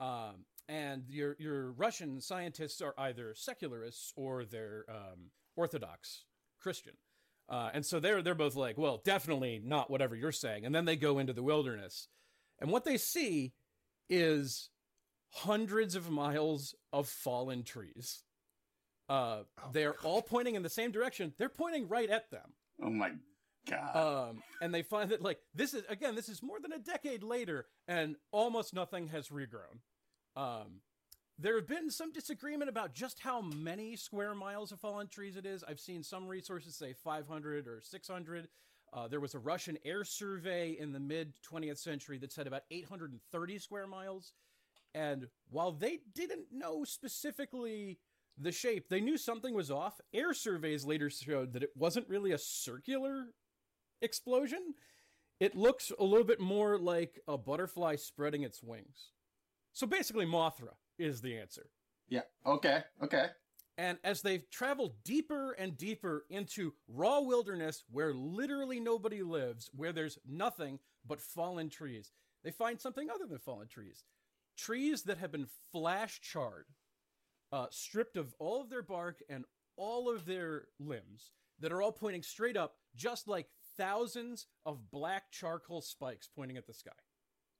Um, 0.00 0.46
and 0.68 1.04
your 1.08 1.36
your 1.38 1.72
Russian 1.72 2.20
scientists 2.20 2.80
are 2.80 2.94
either 2.98 3.34
secularists 3.34 4.12
or 4.16 4.44
they're 4.44 4.84
um, 4.88 5.30
Orthodox 5.56 6.24
Christian. 6.60 6.94
Uh, 7.48 7.70
and 7.74 7.84
so 7.84 8.00
they're 8.00 8.22
they're 8.22 8.34
both 8.34 8.54
like, 8.54 8.78
well, 8.78 9.00
definitely 9.04 9.60
not 9.62 9.90
whatever 9.90 10.14
you're 10.16 10.32
saying. 10.32 10.64
And 10.64 10.74
then 10.74 10.84
they 10.84 10.96
go 10.96 11.18
into 11.18 11.32
the 11.32 11.42
wilderness, 11.42 12.08
and 12.60 12.70
what 12.70 12.84
they 12.84 12.96
see 12.96 13.52
is 14.08 14.70
hundreds 15.32 15.96
of 15.96 16.10
miles 16.10 16.74
of 16.92 17.08
fallen 17.08 17.62
trees. 17.62 18.22
Uh, 19.08 19.42
they're 19.72 19.94
all 20.04 20.22
pointing 20.22 20.54
in 20.54 20.62
the 20.62 20.70
same 20.70 20.90
direction. 20.90 21.32
They're 21.38 21.48
pointing 21.48 21.88
right 21.88 22.08
at 22.08 22.30
them. 22.30 22.52
Oh 22.80 22.90
my 22.90 23.12
god. 23.68 23.96
Um, 24.30 24.42
and 24.60 24.72
they 24.72 24.82
find 24.82 25.10
that 25.10 25.22
like 25.22 25.38
this 25.54 25.74
is 25.74 25.82
again, 25.88 26.14
this 26.14 26.28
is 26.28 26.42
more 26.42 26.60
than 26.60 26.72
a 26.72 26.78
decade 26.78 27.22
later, 27.22 27.66
and 27.88 28.16
almost 28.30 28.74
nothing 28.74 29.08
has 29.08 29.28
regrown. 29.28 29.80
Um, 30.36 30.80
there 31.38 31.56
have 31.56 31.66
been 31.66 31.90
some 31.90 32.12
disagreement 32.12 32.70
about 32.70 32.94
just 32.94 33.18
how 33.18 33.40
many 33.40 33.96
square 33.96 34.34
miles 34.34 34.70
of 34.70 34.80
fallen 34.80 35.08
trees 35.08 35.36
it 35.36 35.46
is. 35.46 35.64
I've 35.66 35.80
seen 35.80 36.02
some 36.02 36.28
resources 36.28 36.76
say 36.76 36.92
500 36.92 37.66
or 37.66 37.80
600. 37.82 38.48
Uh, 38.92 39.08
there 39.08 39.20
was 39.20 39.34
a 39.34 39.38
Russian 39.38 39.78
air 39.84 40.04
survey 40.04 40.76
in 40.78 40.92
the 40.92 41.00
mid 41.00 41.32
20th 41.50 41.78
century 41.78 42.18
that 42.18 42.32
said 42.32 42.46
about 42.46 42.62
830 42.70 43.58
square 43.58 43.86
miles. 43.86 44.32
And 44.94 45.28
while 45.50 45.72
they 45.72 46.00
didn't 46.14 46.46
know 46.52 46.84
specifically 46.84 47.98
the 48.38 48.52
shape, 48.52 48.88
they 48.88 49.00
knew 49.00 49.16
something 49.16 49.54
was 49.54 49.70
off. 49.70 50.00
Air 50.12 50.34
surveys 50.34 50.84
later 50.84 51.10
showed 51.10 51.52
that 51.52 51.62
it 51.62 51.70
wasn't 51.76 52.08
really 52.08 52.32
a 52.32 52.38
circular 52.38 53.26
explosion. 54.00 54.74
It 55.40 55.56
looks 55.56 55.90
a 55.98 56.04
little 56.04 56.26
bit 56.26 56.40
more 56.40 56.78
like 56.78 57.20
a 57.26 57.36
butterfly 57.38 57.96
spreading 57.96 58.42
its 58.42 58.62
wings. 58.62 59.12
So 59.72 59.86
basically, 59.86 60.26
Mothra 60.26 60.74
is 60.98 61.20
the 61.20 61.38
answer. 61.38 61.70
Yeah. 62.08 62.22
Okay. 62.46 62.82
Okay. 63.02 63.26
And 63.78 63.98
as 64.04 64.20
they've 64.20 64.48
traveled 64.50 65.02
deeper 65.02 65.52
and 65.52 65.76
deeper 65.78 66.26
into 66.28 66.74
raw 66.88 67.20
wilderness 67.20 67.84
where 67.90 68.12
literally 68.12 68.78
nobody 68.78 69.22
lives, 69.22 69.70
where 69.74 69.92
there's 69.92 70.18
nothing 70.28 70.78
but 71.06 71.20
fallen 71.20 71.70
trees, 71.70 72.12
they 72.44 72.50
find 72.50 72.78
something 72.78 73.08
other 73.08 73.26
than 73.26 73.38
fallen 73.38 73.68
trees. 73.68 74.04
Trees 74.66 75.02
that 75.04 75.18
have 75.18 75.32
been 75.32 75.46
flash 75.72 76.20
charred, 76.20 76.66
uh, 77.50 77.66
stripped 77.70 78.16
of 78.16 78.34
all 78.38 78.60
of 78.60 78.70
their 78.70 78.82
bark 78.82 79.18
and 79.28 79.44
all 79.76 80.08
of 80.08 80.24
their 80.24 80.68
limbs, 80.78 81.32
that 81.58 81.72
are 81.72 81.82
all 81.82 81.92
pointing 81.92 82.22
straight 82.22 82.56
up, 82.56 82.74
just 82.94 83.26
like 83.26 83.48
thousands 83.76 84.46
of 84.64 84.90
black 84.90 85.30
charcoal 85.32 85.80
spikes 85.80 86.28
pointing 86.36 86.56
at 86.56 86.66
the 86.66 86.74
sky. 86.74 86.90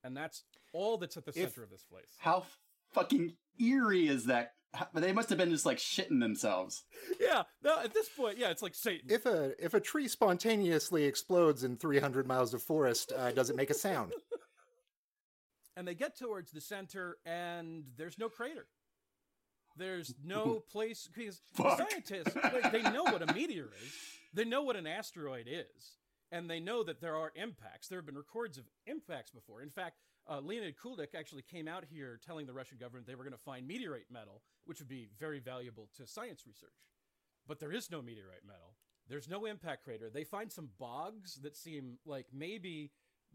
And 0.04 0.16
that's 0.16 0.44
all 0.72 0.96
that's 0.98 1.16
at 1.16 1.24
the 1.24 1.30
If- 1.30 1.52
center 1.54 1.64
of 1.64 1.70
this 1.70 1.84
place. 1.84 2.14
How 2.18 2.46
fucking 2.92 3.36
eerie 3.58 4.06
is 4.08 4.26
that? 4.26 4.54
How- 4.74 4.88
They 4.94 5.12
must 5.12 5.28
have 5.28 5.38
been 5.38 5.50
just 5.50 5.66
like 5.66 5.78
shitting 5.78 6.20
themselves. 6.20 6.84
Yeah, 7.20 7.42
no, 7.62 7.78
at 7.80 7.92
this 7.94 8.08
point, 8.08 8.38
yeah, 8.38 8.50
it's 8.50 8.62
like 8.62 8.74
Satan. 8.74 9.10
If 9.10 9.26
a 9.26 9.54
if 9.62 9.74
a 9.74 9.80
tree 9.80 10.08
spontaneously 10.08 11.04
explodes 11.04 11.62
in 11.64 11.76
300 11.76 12.26
miles 12.26 12.54
of 12.54 12.62
forest, 12.62 13.12
uh, 13.12 13.32
does 13.32 13.50
it 13.50 13.56
make 13.56 13.70
a 13.70 13.74
sound? 13.74 14.12
and 15.76 15.86
they 15.86 15.94
get 15.94 16.18
towards 16.18 16.52
the 16.52 16.60
center 16.60 17.18
and 17.24 17.84
there's 17.96 18.18
no 18.18 18.28
crater. 18.28 18.66
There's 19.76 20.14
no 20.24 20.62
place 20.70 21.08
because 21.12 21.40
Fuck. 21.54 21.78
scientists 21.78 22.34
like, 22.34 22.72
they 22.72 22.82
know 22.82 23.04
what 23.04 23.28
a 23.28 23.32
meteor 23.32 23.70
is. 23.82 23.92
They 24.34 24.44
know 24.44 24.62
what 24.62 24.76
an 24.76 24.86
asteroid 24.86 25.46
is 25.48 25.96
and 26.30 26.48
they 26.48 26.60
know 26.60 26.82
that 26.82 27.00
there 27.00 27.16
are 27.16 27.32
impacts. 27.34 27.88
There 27.88 27.98
have 27.98 28.06
been 28.06 28.16
records 28.16 28.58
of 28.58 28.64
impacts 28.86 29.30
before. 29.30 29.62
In 29.62 29.70
fact 29.70 29.98
uh, 30.30 30.40
leonid 30.40 30.76
kulik 30.76 31.14
actually 31.16 31.42
came 31.42 31.66
out 31.66 31.84
here 31.90 32.20
telling 32.24 32.46
the 32.46 32.52
russian 32.52 32.78
government 32.78 33.08
they 33.08 33.16
were 33.16 33.24
going 33.24 33.32
to 33.32 33.42
find 33.42 33.66
meteorite 33.66 34.04
metal 34.08 34.40
which 34.66 34.78
would 34.78 34.88
be 34.88 35.08
very 35.18 35.40
valuable 35.40 35.88
to 35.96 36.06
science 36.06 36.44
research. 36.46 36.70
But 37.46 37.58
there 37.58 37.72
is 37.72 37.90
no 37.90 38.00
meteorite 38.00 38.46
metal. 38.46 38.76
There's 39.08 39.28
no 39.28 39.46
impact 39.46 39.84
crater. 39.84 40.10
They 40.10 40.24
find 40.24 40.50
some 40.50 40.70
bogs 40.78 41.40
that 41.42 41.56
seem 41.56 41.98
like 42.06 42.26
maybe 42.32 42.92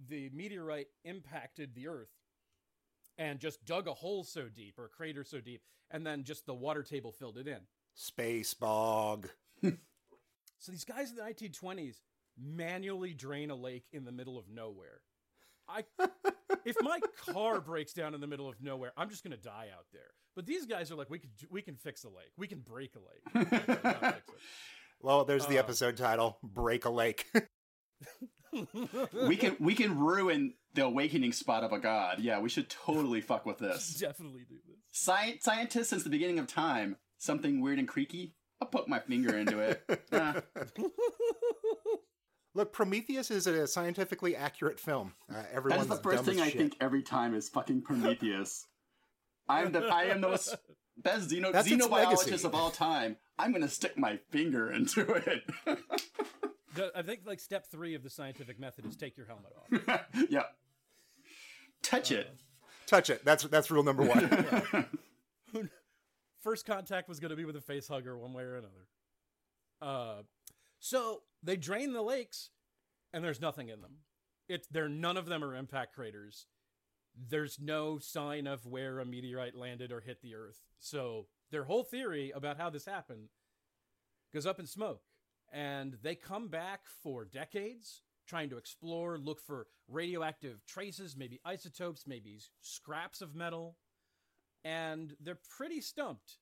the 0.07 0.29
meteorite 0.33 0.87
impacted 1.03 1.75
the 1.75 1.87
earth 1.87 2.09
and 3.17 3.39
just 3.39 3.63
dug 3.65 3.87
a 3.87 3.93
hole 3.93 4.23
so 4.23 4.47
deep 4.47 4.75
or 4.77 4.85
a 4.85 4.89
crater 4.89 5.23
so 5.23 5.39
deep 5.39 5.61
and 5.91 6.05
then 6.05 6.23
just 6.23 6.45
the 6.45 6.53
water 6.53 6.83
table 6.83 7.11
filled 7.11 7.37
it 7.37 7.47
in 7.47 7.59
Space 7.95 8.53
bog. 8.53 9.27
so 9.63 10.71
these 10.71 10.85
guys 10.85 11.09
in 11.09 11.15
the 11.15 11.21
1920s 11.23 11.95
manually 12.39 13.13
drain 13.13 13.49
a 13.49 13.55
lake 13.55 13.85
in 13.91 14.05
the 14.05 14.11
middle 14.11 14.37
of 14.37 14.47
nowhere 14.47 15.01
i 15.67 15.83
if 16.65 16.75
my 16.81 16.99
car 17.33 17.59
breaks 17.59 17.93
down 17.93 18.13
in 18.13 18.21
the 18.21 18.27
middle 18.27 18.47
of 18.47 18.61
nowhere 18.61 18.91
i'm 18.95 19.09
just 19.09 19.23
going 19.23 19.35
to 19.35 19.41
die 19.43 19.67
out 19.75 19.85
there 19.91 20.11
but 20.35 20.45
these 20.45 20.67
guys 20.67 20.91
are 20.91 20.95
like 20.95 21.09
we 21.09 21.17
can 21.17 21.31
we 21.49 21.63
can 21.63 21.75
fix 21.75 22.03
a 22.03 22.07
lake 22.09 22.31
we 22.37 22.45
can 22.47 22.59
break 22.59 22.93
a 22.95 22.99
lake 22.99 23.49
We 23.51 23.57
can 23.57 23.65
fix 23.65 23.83
it. 24.03 24.23
Well, 25.01 25.25
there's 25.25 25.45
the 25.45 25.57
Uh, 25.57 25.61
episode 25.61 25.95
title: 25.95 26.39
Break 26.41 26.85
a 26.85 26.89
Lake. 26.89 27.27
we 29.27 29.35
can 29.37 29.55
we 29.59 29.75
can 29.75 29.97
ruin 29.99 30.53
the 30.77 30.85
awakening 30.85 31.33
spot 31.33 31.63
of 31.63 31.73
a 31.73 31.79
god. 31.79 32.19
Yeah, 32.19 32.39
we 32.39 32.49
should 32.49 32.69
totally 32.69 33.19
fuck 33.19 33.45
with 33.45 33.57
this. 33.57 33.95
definitely 33.95 34.43
do 34.47 34.55
this 34.67 34.77
Sci- 34.91 35.39
scientists 35.41 35.89
since 35.89 36.03
the 36.03 36.09
beginning 36.09 36.39
of 36.39 36.47
time. 36.47 36.97
Something 37.17 37.61
weird 37.61 37.79
and 37.79 37.87
creaky. 37.87 38.35
I'll 38.61 38.67
poke 38.67 38.87
my 38.87 38.99
finger 38.99 39.35
into 39.35 39.59
it. 39.59 39.83
Look, 42.53 42.73
Prometheus 42.73 43.29
is 43.31 43.47
a 43.47 43.67
scientifically 43.67 44.35
accurate 44.35 44.79
film. 44.79 45.13
Uh, 45.31 45.43
everyone's 45.51 45.83
is 45.83 45.89
the 45.89 45.97
first 45.97 46.23
thing 46.23 46.41
I 46.41 46.49
shit. 46.49 46.57
think 46.57 46.75
every 46.79 47.01
time 47.03 47.33
is 47.35 47.49
fucking 47.49 47.81
Prometheus. 47.81 48.65
I'm 49.49 49.71
the 49.71 49.85
I 49.87 50.05
am 50.05 50.21
the 50.21 50.29
most 50.29 50.55
best 50.97 51.29
xeno, 51.29 51.51
That's 51.51 51.67
xenobiologist 51.67 52.45
of 52.45 52.53
all 52.53 52.69
time. 52.69 53.17
I'm 53.39 53.51
gonna 53.51 53.67
stick 53.67 53.97
my 53.97 54.17
finger 54.31 54.71
into 54.71 55.01
it. 55.13 55.43
I 56.95 57.01
think 57.01 57.21
like 57.25 57.39
step 57.39 57.65
three 57.67 57.95
of 57.95 58.03
the 58.03 58.09
scientific 58.09 58.59
method 58.59 58.85
is 58.85 58.95
take 58.95 59.17
your 59.17 59.25
helmet 59.25 59.51
off 59.55 60.05
yeah. 60.29 60.43
Touch 61.87 62.11
it. 62.11 62.29
Touch 62.85 63.09
it. 63.09 63.23
That's 63.23 63.43
that's 63.43 63.71
rule 63.71 63.83
number 63.83 64.03
one. 64.03 64.85
first 66.43 66.65
contact 66.65 67.07
was 67.07 67.19
going 67.19 67.29
to 67.29 67.35
be 67.35 67.45
with 67.45 67.55
a 67.55 67.61
face 67.61 67.87
hugger 67.87 68.17
one 68.17 68.33
way 68.33 68.43
or 68.43 68.55
another. 68.55 68.87
Uh, 69.81 70.21
so 70.79 71.21
they 71.41 71.55
drain 71.55 71.93
the 71.93 72.01
lakes, 72.01 72.49
and 73.13 73.23
there's 73.23 73.39
nothing 73.39 73.69
in 73.69 73.81
them. 73.81 73.97
It 74.49 74.67
there 74.69 74.89
none 74.89 75.15
of 75.15 75.27
them 75.27 75.43
are 75.43 75.55
impact 75.55 75.95
craters. 75.95 76.47
There's 77.29 77.57
no 77.57 77.99
sign 77.99 78.47
of 78.47 78.65
where 78.65 78.99
a 78.99 79.05
meteorite 79.05 79.55
landed 79.55 79.91
or 79.91 80.01
hit 80.01 80.21
the 80.21 80.35
Earth. 80.35 80.59
So 80.79 81.27
their 81.51 81.63
whole 81.63 81.83
theory 81.83 82.31
about 82.35 82.57
how 82.57 82.69
this 82.69 82.85
happened 82.85 83.29
goes 84.33 84.45
up 84.45 84.59
in 84.59 84.67
smoke, 84.67 85.03
and 85.53 85.97
they 86.03 86.15
come 86.15 86.49
back 86.49 86.81
for 87.01 87.23
decades 87.23 88.01
trying 88.27 88.49
to 88.49 88.57
explore, 88.57 89.17
look 89.17 89.39
for 89.39 89.67
radioactive 89.87 90.65
traces, 90.65 91.15
maybe 91.17 91.39
isotopes, 91.45 92.05
maybe 92.05 92.39
scraps 92.61 93.21
of 93.21 93.35
metal 93.35 93.77
and 94.67 95.15
they're 95.21 95.39
pretty 95.57 95.79
stumped 95.79 96.39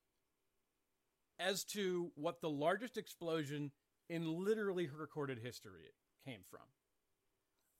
as 1.39 1.63
to 1.63 2.11
what 2.15 2.41
the 2.41 2.49
largest 2.49 2.97
explosion 2.97 3.71
in 4.09 4.43
literally 4.43 4.89
recorded 4.97 5.37
history 5.37 5.93
came 6.25 6.39
from. 6.49 6.61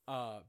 Uh, 0.08 0.40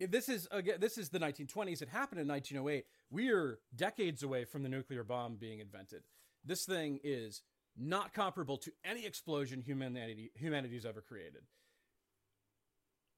this 0.00 0.28
is 0.28 0.48
again, 0.50 0.76
this 0.80 0.96
is 0.96 1.10
the 1.10 1.18
1920s. 1.18 1.82
It 1.82 1.88
happened 1.88 2.20
in 2.20 2.28
1908. 2.28 2.84
We're 3.10 3.58
decades 3.74 4.22
away 4.22 4.44
from 4.44 4.62
the 4.62 4.68
nuclear 4.68 5.04
bomb 5.04 5.36
being 5.36 5.60
invented. 5.60 6.02
This 6.44 6.64
thing 6.64 7.00
is 7.02 7.42
not 7.76 8.14
comparable 8.14 8.56
to 8.58 8.72
any 8.84 9.04
explosion 9.04 9.60
humanity 9.60 10.30
humanity's 10.34 10.86
ever 10.86 11.02
created, 11.02 11.42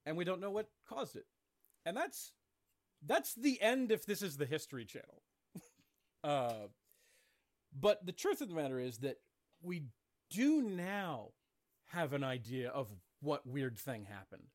and 0.08 0.16
we 0.16 0.24
don't 0.24 0.40
know 0.40 0.50
what 0.50 0.70
caused 0.88 1.16
it. 1.16 1.26
And 1.84 1.94
that's 1.96 2.32
that's 3.06 3.34
the 3.34 3.60
end. 3.60 3.92
If 3.92 4.06
this 4.06 4.22
is 4.22 4.38
the 4.38 4.46
History 4.46 4.84
Channel. 4.84 5.22
Uh, 6.24 6.66
but 7.72 8.04
the 8.04 8.10
truth 8.10 8.40
of 8.40 8.48
the 8.48 8.54
matter 8.56 8.80
is 8.80 8.98
that 8.98 9.18
we 9.62 9.84
do 10.30 10.60
now 10.60 11.28
have 11.86 12.12
an 12.12 12.24
idea 12.24 12.70
of 12.70 12.88
what 13.20 13.46
weird 13.46 13.78
thing 13.78 14.04
happened. 14.04 14.48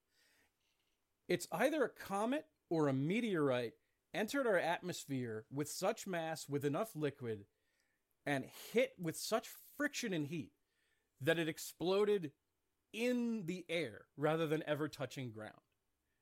It's 1.30 1.48
either 1.54 1.86
a 1.86 1.90
comet 1.90 2.48
or 2.70 2.90
a 2.90 2.94
meteorite 2.94 3.76
entered 4.14 4.46
our 4.46 4.60
atmosphere 4.60 5.46
with 5.50 5.70
such 5.70 6.06
mass, 6.06 6.50
with 6.50 6.66
enough 6.66 6.98
liquid, 6.98 7.46
and 8.26 8.44
hit 8.74 8.92
with 9.02 9.16
such 9.16 9.48
friction 9.78 10.12
and 10.12 10.28
heat 10.28 10.52
that 11.22 11.40
it 11.40 11.48
exploded 11.48 12.32
in 12.94 13.44
the 13.46 13.66
air 13.68 14.06
rather 14.18 14.48
than 14.48 14.64
ever 14.68 14.88
touching 14.88 15.32
ground. 15.32 15.52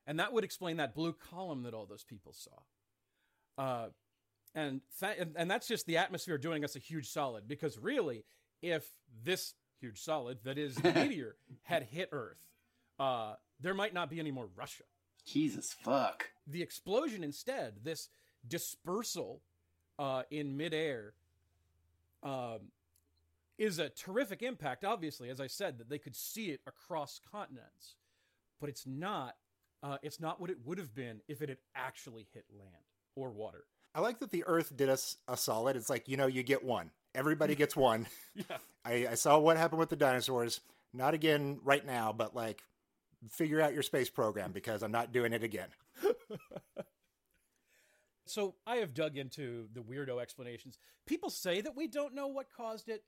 And 0.07 0.19
that 0.19 0.33
would 0.33 0.43
explain 0.43 0.77
that 0.77 0.95
blue 0.95 1.13
column 1.13 1.63
that 1.63 1.73
all 1.73 1.85
those 1.85 2.03
people 2.03 2.33
saw. 2.33 3.61
Uh, 3.63 3.89
and, 4.55 4.81
th- 4.99 5.27
and 5.35 5.49
that's 5.49 5.67
just 5.67 5.85
the 5.85 5.97
atmosphere 5.97 6.37
doing 6.37 6.63
us 6.63 6.75
a 6.75 6.79
huge 6.79 7.09
solid 7.09 7.47
because 7.47 7.77
really 7.77 8.23
if 8.61 8.85
this 9.23 9.53
huge 9.79 10.01
solid 10.01 10.39
that 10.43 10.57
is 10.57 10.75
the 10.75 10.91
meteor 10.95 11.35
had 11.63 11.83
hit 11.83 12.09
earth 12.11 12.47
uh 12.99 13.33
there 13.59 13.73
might 13.73 13.93
not 13.93 14.09
be 14.09 14.19
any 14.19 14.31
more 14.31 14.47
russia 14.55 14.83
Jesus 15.25 15.73
fuck. 15.73 16.29
the 16.45 16.61
explosion 16.61 17.23
instead 17.23 17.75
this 17.83 18.09
dispersal 18.47 19.41
uh 19.97 20.23
in 20.29 20.55
midair 20.57 21.13
um 22.23 22.59
is 23.61 23.79
a 23.79 23.89
terrific 23.89 24.41
impact 24.41 24.83
obviously 24.83 25.29
as 25.29 25.39
i 25.39 25.47
said 25.47 25.77
that 25.77 25.89
they 25.89 25.99
could 25.99 26.15
see 26.15 26.47
it 26.47 26.59
across 26.67 27.19
continents 27.31 27.95
but 28.59 28.69
it's 28.69 28.85
not 28.87 29.35
uh 29.83 29.97
it's 30.01 30.19
not 30.19 30.41
what 30.41 30.49
it 30.49 30.57
would 30.65 30.77
have 30.77 30.93
been 30.95 31.21
if 31.27 31.41
it 31.41 31.49
had 31.49 31.59
actually 31.75 32.27
hit 32.33 32.45
land 32.57 32.85
or 33.15 33.29
water 33.29 33.65
I 33.93 33.99
like 33.99 34.19
that 34.19 34.31
the 34.31 34.45
Earth 34.47 34.75
did 34.77 34.87
us 34.87 35.17
a 35.27 35.35
solid. 35.35 35.75
It's 35.75 35.89
like 35.89 36.07
you 36.07 36.15
know, 36.15 36.27
you 36.27 36.43
get 36.43 36.63
one. 36.63 36.91
Everybody 37.13 37.55
gets 37.55 37.75
one. 37.75 38.07
yeah 38.35 38.57
I, 38.85 39.07
I 39.11 39.15
saw 39.15 39.37
what 39.37 39.57
happened 39.57 39.79
with 39.79 39.89
the 39.89 39.95
dinosaurs. 39.95 40.61
Not 40.93 41.13
again 41.13 41.59
right 41.63 41.85
now, 41.85 42.13
but 42.13 42.35
like 42.35 42.63
figure 43.29 43.61
out 43.61 43.73
your 43.73 43.83
space 43.83 44.09
program 44.09 44.51
because 44.51 44.81
I'm 44.81 44.91
not 44.91 45.11
doing 45.11 45.33
it 45.33 45.43
again. 45.43 45.69
So 48.27 48.55
I 48.65 48.77
have 48.77 48.93
dug 48.93 49.17
into 49.17 49.67
the 49.73 49.81
weirdo 49.81 50.21
explanations. 50.21 50.77
People 51.05 51.29
say 51.29 51.59
that 51.59 51.75
we 51.75 51.87
don't 51.87 52.15
know 52.15 52.27
what 52.27 52.47
caused 52.55 52.87
it, 52.87 53.03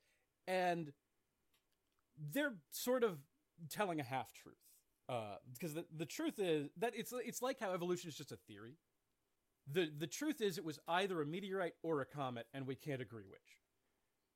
and 0.48 0.92
they're 2.32 2.54
sort 2.72 3.04
of 3.04 3.18
telling 3.70 4.00
a 4.00 4.04
half 4.04 4.32
truth. 4.34 4.56
Uh, 5.10 5.36
because 5.54 5.74
the, 5.74 5.86
the 5.96 6.06
truth 6.06 6.40
is 6.40 6.70
that 6.78 6.94
it's 6.96 7.14
it's 7.26 7.42
like 7.42 7.60
how 7.60 7.74
evolution 7.74 8.10
is 8.10 8.16
just 8.16 8.32
a 8.32 8.38
theory. 8.48 8.78
The 9.72 9.90
the 9.98 10.08
truth 10.08 10.42
is 10.42 10.58
it 10.58 10.66
was 10.66 10.80
either 10.88 11.22
a 11.22 11.26
meteorite 11.26 11.74
or 11.84 12.02
a 12.02 12.06
comet, 12.06 12.48
and 12.54 12.66
we 12.66 12.76
can't 12.76 13.02
agree 13.02 13.26
which. 13.30 13.60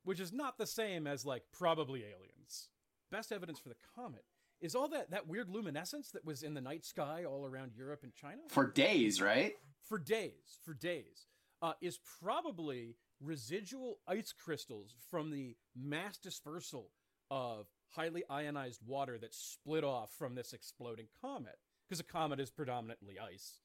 Which 0.04 0.20
is 0.20 0.32
not 0.32 0.58
the 0.58 0.68
same 0.68 1.08
as 1.08 1.26
like 1.26 1.44
probably 1.58 2.02
aliens. 2.04 2.70
Best 3.12 3.32
evidence 3.32 3.60
for 3.60 3.70
the 3.70 3.76
comet 3.96 4.26
is 4.60 4.76
all 4.76 4.90
that 4.90 5.12
that 5.12 5.28
weird 5.28 5.50
luminescence 5.50 6.12
that 6.12 6.26
was 6.26 6.44
in 6.44 6.54
the 6.54 6.62
night 6.62 6.86
sky 6.86 7.24
all 7.24 7.46
around 7.46 7.72
Europe 7.76 8.02
and 8.04 8.14
China 8.14 8.42
For 8.50 8.68
days, 8.68 9.22
right? 9.22 9.56
for 9.84 9.98
days, 9.98 10.60
for 10.66 10.74
days, 10.74 11.28
uh, 11.62 11.74
is 11.82 11.98
probably 12.22 12.98
residual 13.22 14.00
ice 14.08 14.34
crystals 14.34 14.96
from 15.10 15.32
the 15.32 15.56
mass 15.76 16.18
dispersal 16.18 16.92
of 17.30 17.68
highly 17.90 18.24
ionized 18.30 18.82
water 18.86 19.18
that 19.18 19.34
split 19.34 19.84
off 19.84 20.12
from 20.18 20.36
this 20.36 20.54
exploding 20.54 21.08
comet. 21.22 21.58
Because 21.88 22.00
a 22.00 22.04
comet 22.04 22.40
is 22.40 22.50
predominantly 22.50 23.18
ice, 23.18 23.62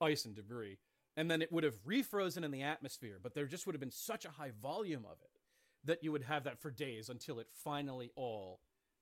ice 0.00 0.24
and 0.24 0.34
debris. 0.34 0.78
And 1.16 1.30
then 1.30 1.42
it 1.42 1.52
would 1.52 1.64
have 1.64 1.84
refrozen 1.84 2.44
in 2.44 2.50
the 2.50 2.62
atmosphere, 2.62 3.18
but 3.22 3.34
there 3.34 3.46
just 3.46 3.66
would 3.66 3.74
have 3.74 3.80
been 3.80 3.90
such 3.90 4.24
a 4.24 4.30
high 4.30 4.52
volume 4.60 5.04
of 5.04 5.18
it 5.22 5.40
that 5.84 6.02
you 6.02 6.12
would 6.12 6.24
have 6.24 6.44
that 6.44 6.60
for 6.60 6.70
days 6.70 7.08
until 7.08 7.38
it 7.38 7.48
finally 7.52 8.10
all 8.16 8.60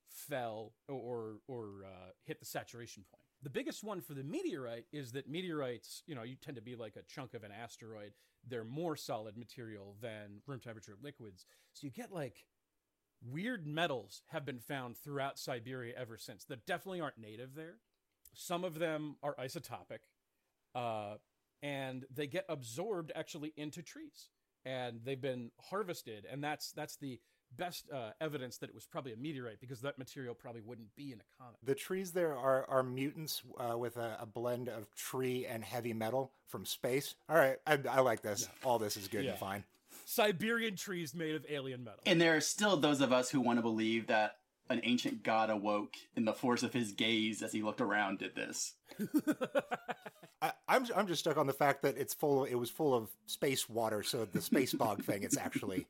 fell 0.08 0.72
or 0.88 1.36
or 1.46 1.84
uh, 1.84 2.10
hit 2.24 2.40
the 2.40 2.46
saturation 2.46 3.04
point. 3.10 3.22
The 3.42 3.50
biggest 3.50 3.84
one 3.84 4.00
for 4.00 4.14
the 4.14 4.24
meteorite 4.24 4.86
is 4.92 5.12
that 5.12 5.28
meteorites, 5.28 6.02
you 6.06 6.14
know, 6.14 6.22
you 6.24 6.34
tend 6.34 6.56
to 6.56 6.62
be 6.62 6.74
like 6.74 6.96
a 6.96 7.02
chunk 7.02 7.34
of 7.34 7.44
an 7.44 7.52
asteroid. 7.52 8.12
They're 8.48 8.64
more 8.64 8.96
solid 8.96 9.36
material 9.36 9.96
than 10.00 10.42
room 10.46 10.60
temperature 10.60 10.96
liquids. 11.02 11.46
So 11.72 11.86
you 11.86 11.90
get 11.90 12.12
like 12.12 12.44
weird 13.24 13.66
metals 13.66 14.22
have 14.28 14.44
been 14.44 14.60
found 14.60 14.96
throughout 14.96 15.38
Siberia 15.38 15.94
ever 15.96 16.16
since 16.16 16.44
that 16.44 16.66
definitely 16.66 17.00
aren't 17.00 17.18
native 17.18 17.54
there. 17.54 17.76
Some 18.34 18.64
of 18.64 18.78
them 18.78 19.16
are 19.22 19.34
isotopic, 19.36 20.00
uh, 20.74 21.16
and 21.62 22.04
they 22.14 22.26
get 22.26 22.44
absorbed 22.48 23.10
actually 23.14 23.52
into 23.56 23.82
trees, 23.82 24.28
and 24.64 25.00
they've 25.04 25.20
been 25.20 25.50
harvested, 25.70 26.26
and 26.30 26.44
that's 26.44 26.70
that's 26.72 26.96
the 26.96 27.20
best 27.56 27.86
uh, 27.92 28.10
evidence 28.20 28.58
that 28.58 28.68
it 28.68 28.74
was 28.74 28.86
probably 28.86 29.12
a 29.12 29.16
meteorite 29.16 29.60
because 29.60 29.80
that 29.80 29.98
material 29.98 30.34
probably 30.34 30.60
wouldn't 30.60 30.94
be 30.96 31.12
in 31.12 31.20
a 31.20 31.42
comet. 31.42 31.56
The 31.64 31.74
trees 31.74 32.12
there 32.12 32.36
are, 32.36 32.64
are 32.68 32.82
mutants 32.82 33.42
uh, 33.58 33.76
with 33.76 33.96
a, 33.96 34.18
a 34.20 34.26
blend 34.26 34.68
of 34.68 34.94
tree 34.94 35.46
and 35.46 35.64
heavy 35.64 35.92
metal 35.92 36.32
from 36.46 36.64
space. 36.66 37.14
All 37.28 37.36
right, 37.36 37.56
I, 37.66 37.78
I 37.90 38.00
like 38.00 38.22
this. 38.22 38.48
All 38.64 38.78
this 38.78 38.96
is 38.96 39.08
good 39.08 39.24
Yeah. 39.24 39.30
and 39.32 39.38
fine. 39.38 39.64
Siberian 40.04 40.76
trees 40.76 41.14
made 41.14 41.34
of 41.34 41.44
alien 41.50 41.84
metal. 41.84 42.00
And 42.06 42.20
there 42.20 42.36
are 42.36 42.40
still 42.40 42.76
those 42.76 43.00
of 43.00 43.12
us 43.12 43.30
who 43.30 43.40
want 43.40 43.58
to 43.58 43.62
believe 43.62 44.06
that 44.06 44.36
an 44.70 44.80
ancient 44.84 45.22
god 45.22 45.48
awoke 45.50 45.94
in 46.16 46.24
the 46.26 46.32
force 46.32 46.62
of 46.62 46.72
his 46.72 46.92
gaze 46.92 47.42
as 47.42 47.52
he 47.52 47.62
looked 47.62 47.80
around 47.80 48.18
did 48.18 48.34
this. 48.34 48.74
I, 50.40 50.52
I'm 50.68 50.86
I'm 50.94 51.06
just 51.08 51.20
stuck 51.20 51.36
on 51.36 51.46
the 51.46 51.52
fact 51.52 51.82
that 51.82 51.96
it's 51.96 52.14
full. 52.14 52.44
It 52.44 52.54
was 52.54 52.70
full 52.70 52.94
of 52.94 53.08
space 53.26 53.68
water. 53.68 54.02
So 54.02 54.24
the 54.24 54.40
space 54.40 54.72
bog 54.72 55.02
thing. 55.02 55.22
It's 55.24 55.36
actually 55.36 55.86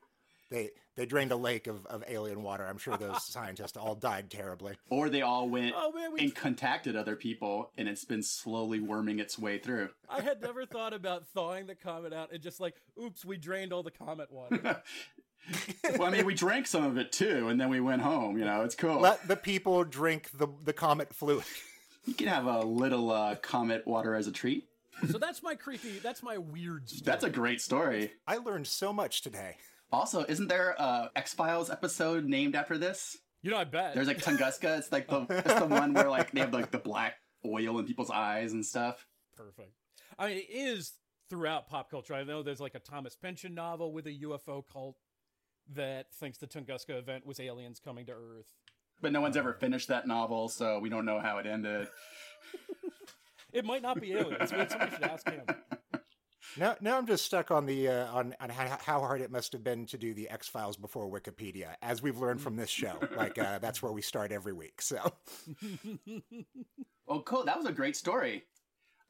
they 0.51 0.71
they 0.97 1.07
drained 1.07 1.31
a 1.31 1.37
lake 1.37 1.67
of, 1.67 1.87
of 1.87 2.03
alien 2.09 2.43
water. 2.43 2.67
I'm 2.67 2.79
sure 2.79 2.97
those 2.97 3.25
scientists 3.33 3.77
all 3.77 3.95
died 3.95 4.31
terribly. 4.31 4.77
Or 4.91 5.09
they 5.09 5.23
all 5.23 5.49
went 5.49 5.75
Oh, 5.77 5.93
man, 5.93 6.13
we- 6.13 6.21
and 6.21 6.35
contacted 6.35 6.97
other 6.97 7.15
people 7.17 7.71
and 7.79 7.89
it's 7.89 8.05
been 8.05 8.23
slowly 8.23 8.81
worming 8.81 9.19
its 9.19 9.39
way 9.39 9.59
through. 9.59 9.91
I 10.09 10.23
had 10.23 10.41
never 10.41 10.67
thought 10.67 10.93
about 10.95 11.27
thawing 11.29 11.67
the 11.67 11.75
comet 11.75 12.13
out 12.13 12.33
and 12.33 12.43
just 12.43 12.61
like, 12.61 12.75
oops, 13.03 13.25
we 13.25 13.37
drained 13.37 13.73
all 13.73 13.83
the 13.83 13.91
comet 13.91 14.33
water. 14.33 14.83
well, 15.99 16.05
I 16.09 16.11
mean, 16.11 16.27
we 16.27 16.35
drank 16.35 16.67
some 16.67 16.85
of 16.85 16.99
it 16.99 17.13
too, 17.13 17.49
and 17.49 17.61
then 17.61 17.69
we 17.71 17.81
went 17.81 18.03
home. 18.03 18.37
You 18.39 18.45
know, 18.45 18.63
it's 18.63 18.75
cool. 18.75 18.99
Let 19.01 19.27
the 19.29 19.37
people 19.37 19.85
drink 19.85 20.31
the 20.37 20.49
the 20.65 20.73
comet 20.73 21.15
fluid. 21.15 21.45
you 22.07 22.15
can 22.15 22.27
have 22.29 22.47
a 22.47 22.61
little 22.61 23.11
uh, 23.11 23.37
comet 23.37 23.87
water 23.87 24.15
as 24.15 24.27
a 24.27 24.33
treat. 24.33 24.69
so 25.11 25.17
that's 25.19 25.43
my 25.43 25.55
creepy, 25.55 26.01
that's 26.01 26.23
my 26.25 26.39
weird 26.39 26.89
story. 26.89 27.03
That's 27.05 27.25
a 27.25 27.31
great 27.31 27.61
story. 27.61 28.13
I 28.27 28.39
learned 28.39 28.67
so 28.67 28.93
much 28.93 29.23
today. 29.23 29.57
Also, 29.91 30.25
isn't 30.29 30.49
there 30.49 30.71
a 30.79 31.11
X 31.17 31.35
Files 31.35 31.71
episode 31.71 32.25
named 32.25 32.55
after 32.55 32.77
this? 32.79 33.17
you 33.43 33.51
know, 33.51 33.57
I 33.57 33.65
bet. 33.65 33.95
There's 33.95 34.07
like 34.07 34.19
Tunguska. 34.19 34.79
It's 34.79 34.93
like 34.93 35.09
the 35.09 35.27
it's 35.31 35.55
the 35.55 35.67
one 35.67 35.95
where 35.95 36.11
like 36.11 36.33
they 36.33 36.41
have 36.41 36.53
like 36.53 36.71
the 36.71 36.79
black 36.79 37.15
oil 37.47 37.79
in 37.79 37.87
people's 37.87 38.11
eyes 38.11 38.53
and 38.53 38.65
stuff. 38.65 39.07
Perfect. 39.37 39.73
I 40.19 40.29
mean, 40.29 40.37
it 40.39 40.51
is 40.51 40.93
throughout 41.31 41.69
pop 41.69 41.91
culture. 41.91 42.15
I 42.15 42.25
know 42.25 42.43
there's 42.43 42.61
like 42.61 42.75
a 42.75 42.81
Thomas 42.81 43.15
Pynchon 43.15 43.55
novel 43.55 43.93
with 43.93 44.07
a 44.07 44.13
UFO 44.25 44.63
cult 44.71 44.97
that 45.75 46.13
thinks 46.15 46.39
the 46.39 46.47
Tunguska 46.47 46.99
event 46.99 47.27
was 47.27 47.39
aliens 47.39 47.81
coming 47.83 48.07
to 48.07 48.13
Earth. 48.13 48.53
But 49.01 49.13
no 49.13 49.21
one's 49.21 49.37
uh, 49.37 49.41
ever 49.41 49.53
finished 49.53 49.89
that 49.89 50.09
novel, 50.09 50.49
so 50.49 50.81
we 50.81 50.89
don't 50.89 51.05
know 51.05 51.21
how 51.21 51.39
it 51.39 51.47
ended. 51.47 51.89
It 53.51 53.65
might 53.65 53.83
not 53.83 54.01
be 54.01 54.13
aliens, 54.13 54.51
somebody 54.51 54.91
should 54.91 55.03
ask 55.03 55.29
him. 55.29 55.43
Now, 56.59 56.77
now 56.81 56.99
I'm 56.99 57.07
just 57.07 57.25
stuck 57.25 57.51
on 57.51 57.67
the 57.67 57.89
uh, 57.89 58.13
on 58.13 58.35
on 58.41 58.51
how, 58.51 58.79
how 58.83 59.01
hard 59.01 59.21
it 59.21 59.31
must 59.31 59.53
have 59.53 59.63
been 59.63 59.87
to 59.87 59.99
do 59.99 60.13
the 60.15 60.29
X 60.29 60.49
Files 60.49 60.77
before 60.77 61.09
Wikipedia, 61.09 61.77
as 61.83 62.03
we've 62.03 62.19
learned 62.19 62.41
from 62.41 62.57
this 62.57 62.71
show. 62.71 62.99
Like 63.17 63.39
uh, 63.39 63.59
that's 63.59 63.83
where 63.83 63.93
we 63.93 64.03
start 64.03 64.33
every 64.33 64.53
week. 64.53 64.83
So 64.83 65.13
Oh, 67.09 67.21
cool! 67.21 67.45
That 67.45 67.57
was 67.57 67.67
a 67.67 67.73
great 67.73 67.97
story. 67.97 68.45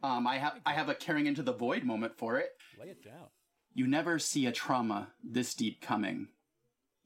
Um, 0.02 0.26
I 0.26 0.36
have 0.38 0.60
I 0.64 0.72
have 0.74 0.88
a 0.88 0.94
caring 0.94 1.26
into 1.26 1.42
the 1.42 1.52
void 1.52 1.82
moment 1.82 2.16
for 2.16 2.38
it. 2.38 2.50
Lay 2.78 2.88
it 2.90 3.02
down. 3.02 3.28
You 3.74 3.86
never 3.86 4.18
see 4.18 4.46
a 4.46 4.52
trauma 4.52 5.08
this 5.22 5.54
deep 5.54 5.80
coming. 5.80 6.28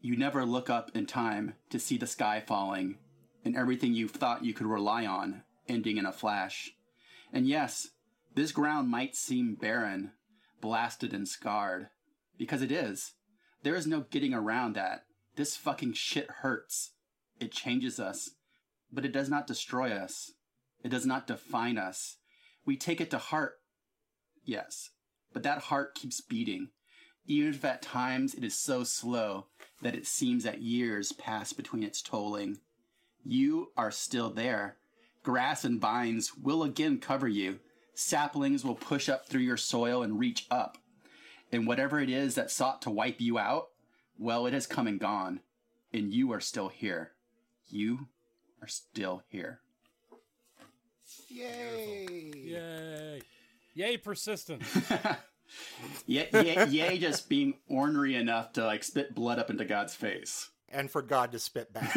You 0.01 0.17
never 0.17 0.45
look 0.45 0.69
up 0.69 0.91
in 0.95 1.07
time 1.07 1.55
to 1.71 1.79
see 1.79 1.97
the 1.97 2.07
sky 2.07 2.43
falling 2.45 2.99
and 3.45 3.57
everything 3.57 3.95
you 3.95 4.09
thought 4.09 4.45
you 4.45 4.53
could 4.53 4.67
rely 4.67 5.07
on 5.07 5.43
ending 5.69 5.97
in 5.97 6.07
a 6.07 6.13
flash. 6.13 6.73
And 7.33 7.47
yes, 7.47 7.89
this 8.35 8.53
ground 8.53 8.89
might 8.89 9.17
seem 9.17 9.55
barren, 9.55 10.13
blasted 10.63 11.13
and 11.13 11.29
scarred, 11.29 11.89
because 12.39 12.63
it 12.63 12.73
is. 12.73 13.13
There 13.63 13.75
is 13.75 13.87
no 13.87 14.07
getting 14.11 14.33
around 14.33 14.75
that. 14.77 15.05
This 15.37 15.57
fucking 15.57 15.93
shit 15.93 16.31
hurts. 16.41 16.93
It 17.39 17.53
changes 17.53 18.01
us, 18.01 18.31
but 18.91 19.05
it 19.05 19.13
does 19.13 19.29
not 19.29 19.47
destroy 19.47 19.91
us. 19.91 20.33
It 20.83 20.89
does 20.89 21.05
not 21.05 21.27
define 21.27 21.77
us. 21.77 22.17
We 22.65 22.77
take 22.77 23.01
it 23.01 23.11
to 23.11 23.19
heart. 23.19 23.57
Yes, 24.45 24.91
but 25.33 25.43
that 25.43 25.59
heart 25.59 25.95
keeps 25.95 26.21
beating, 26.21 26.69
even 27.27 27.51
if 27.51 27.65
at 27.65 27.83
times 27.83 28.35
it 28.35 28.45
is 28.45 28.59
so 28.59 28.85
slow 28.85 29.47
that 29.83 29.95
it 29.95 30.07
seems 30.07 30.45
that 30.45 30.63
years 30.63 31.13
pass 31.13 31.53
between 31.53 31.83
its 31.83 32.03
tolling. 32.03 32.59
You 33.25 33.69
are 33.77 33.91
still 33.91 34.31
there. 34.31 34.77
Grass 35.23 35.65
and 35.65 35.81
vines 35.81 36.33
will 36.37 36.65
again 36.65 36.99
cover 36.99 37.29
you. 37.29 37.61
Saplings 37.95 38.65
will 38.65 38.75
push 38.75 39.09
up 39.09 39.27
through 39.27 39.43
your 39.43 39.57
soil 39.57 40.03
and 40.03 40.19
reach 40.19 40.47
up. 40.51 40.79
And 41.51 41.67
whatever 41.67 42.01
it 42.01 42.09
is 42.09 42.35
that 42.35 42.51
sought 42.51 42.81
to 42.83 42.91
wipe 42.91 43.21
you 43.21 43.39
out, 43.39 43.69
well, 44.19 44.47
it 44.47 44.55
has 44.55 44.67
come 44.67 44.87
and 44.87 44.99
gone. 44.99 45.41
And 45.93 46.13
you 46.13 46.33
are 46.33 46.41
still 46.41 46.69
here. 46.69 47.13
You 47.69 48.09
are 48.63 48.69
still 48.69 49.23
here. 49.29 49.61
yay! 51.29 52.33
Yay. 52.35 53.21
Yay, 53.75 53.97
persistence. 53.97 54.67
Yay, 56.07 56.29
yay, 56.33 56.67
yay 56.69 56.99
just 56.99 57.29
being 57.29 57.55
ornery 57.69 58.15
enough 58.15 58.53
to 58.55 58.65
like 58.65 58.83
spit 58.85 59.15
blood 59.15 59.39
up 59.39 59.51
into 59.51 59.65
God's 59.65 59.95
face. 59.95 60.51
And 60.69 60.91
for 60.91 61.03
God 61.03 61.33
to 61.33 61.39
spit 61.39 61.73
back. 61.73 61.95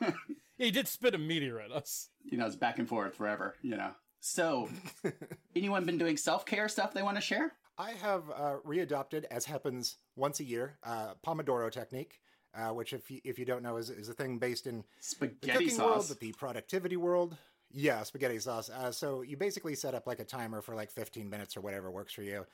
yeah, 0.00 0.12
he 0.58 0.70
did 0.70 0.88
spit 0.88 1.14
a 1.14 1.18
meteor 1.18 1.60
at 1.60 1.70
us. 1.70 2.08
you 2.24 2.38
know, 2.38 2.46
it's 2.46 2.56
back 2.56 2.78
and 2.78 2.88
forth 2.88 3.14
forever, 3.14 3.56
you 3.60 3.76
know. 3.76 3.90
So, 4.24 4.68
anyone 5.56 5.84
been 5.84 5.98
doing 5.98 6.16
self 6.16 6.46
care 6.46 6.68
stuff 6.68 6.94
they 6.94 7.02
want 7.02 7.16
to 7.16 7.20
share? 7.20 7.54
I 7.76 7.90
have 7.90 8.22
uh, 8.30 8.54
readopted, 8.64 9.24
as 9.32 9.44
happens 9.44 9.96
once 10.14 10.38
a 10.38 10.44
year, 10.44 10.78
uh, 10.84 11.14
Pomodoro 11.26 11.72
technique, 11.72 12.20
uh, 12.54 12.68
which, 12.68 12.92
if 12.92 13.10
you, 13.10 13.20
if 13.24 13.36
you 13.36 13.44
don't 13.44 13.64
know, 13.64 13.78
is, 13.78 13.90
is 13.90 14.08
a 14.08 14.14
thing 14.14 14.38
based 14.38 14.68
in 14.68 14.78
the 14.78 14.84
Spaghetti 15.00 15.64
cooking 15.64 15.78
world, 15.78 16.02
sauce. 16.02 16.08
but 16.08 16.20
the 16.20 16.32
productivity 16.34 16.96
world. 16.96 17.36
Yeah, 17.72 18.04
spaghetti 18.04 18.38
sauce. 18.38 18.70
Uh, 18.70 18.92
so 18.92 19.22
you 19.22 19.36
basically 19.36 19.74
set 19.74 19.92
up 19.92 20.06
like 20.06 20.20
a 20.20 20.24
timer 20.24 20.62
for 20.62 20.76
like 20.76 20.92
15 20.92 21.28
minutes 21.28 21.56
or 21.56 21.60
whatever 21.60 21.90
works 21.90 22.12
for 22.12 22.22
you. 22.22 22.46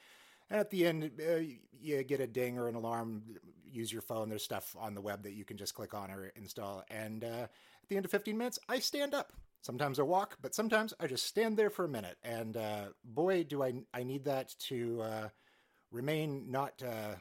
And 0.50 0.60
at 0.60 0.70
the 0.70 0.86
end, 0.86 1.10
uh, 1.20 1.36
you- 1.36 2.02
get 2.04 2.20
a 2.20 2.26
ding 2.26 2.58
or 2.58 2.68
an 2.68 2.74
alarm. 2.74 3.36
Use 3.70 3.92
your 3.92 4.02
phone. 4.02 4.28
There's 4.28 4.42
stuff 4.42 4.74
on 4.78 4.94
the 4.94 5.00
web 5.00 5.22
that 5.22 5.32
you 5.32 5.44
can 5.44 5.56
just 5.56 5.74
click 5.74 5.94
on 5.94 6.10
or 6.10 6.26
install. 6.34 6.82
And 6.90 7.22
uh, 7.22 7.46
at 7.82 7.88
the 7.88 7.96
end 7.96 8.04
of 8.04 8.10
15 8.10 8.36
minutes, 8.36 8.58
I 8.68 8.78
stand 8.78 9.14
up. 9.14 9.32
Sometimes 9.60 9.98
I 9.98 10.02
walk, 10.02 10.38
but 10.40 10.54
sometimes 10.54 10.94
I 11.00 11.06
just 11.06 11.26
stand 11.26 11.56
there 11.56 11.70
for 11.70 11.84
a 11.84 11.88
minute. 11.88 12.16
And 12.22 12.56
uh, 12.56 12.88
boy, 13.04 13.44
do 13.44 13.62
I 13.62 13.82
I 13.92 14.04
need 14.04 14.24
that 14.24 14.54
to 14.68 15.02
uh, 15.02 15.28
remain 15.90 16.50
not 16.50 16.82
uh, 16.82 17.16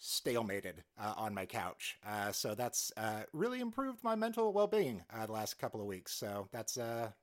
stalemated 0.00 0.74
uh, 1.00 1.14
on 1.16 1.34
my 1.34 1.46
couch. 1.46 1.98
Uh, 2.06 2.30
so 2.32 2.54
that's 2.54 2.92
uh, 2.96 3.22
really 3.32 3.60
improved 3.60 4.04
my 4.04 4.14
mental 4.14 4.52
well 4.52 4.66
being 4.66 5.02
uh, 5.12 5.26
the 5.26 5.32
last 5.32 5.58
couple 5.58 5.80
of 5.80 5.86
weeks. 5.86 6.12
So 6.12 6.48
that's 6.52 6.78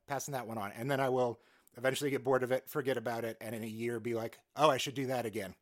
passing 0.08 0.34
that 0.34 0.48
one 0.48 0.58
on. 0.58 0.72
And 0.78 0.90
then 0.90 1.00
I 1.00 1.10
will 1.10 1.40
eventually 1.78 2.10
get 2.10 2.24
bored 2.24 2.44
of 2.44 2.52
it, 2.52 2.70
forget 2.70 2.98
about 2.98 3.24
it, 3.24 3.38
and 3.42 3.56
in 3.56 3.64
a 3.64 3.68
year 3.68 4.00
be 4.00 4.14
like, 4.14 4.40
oh, 4.56 4.70
I 4.70 4.78
should 4.78 4.96
do 4.96 5.08
that 5.08 5.26
again. 5.26 5.54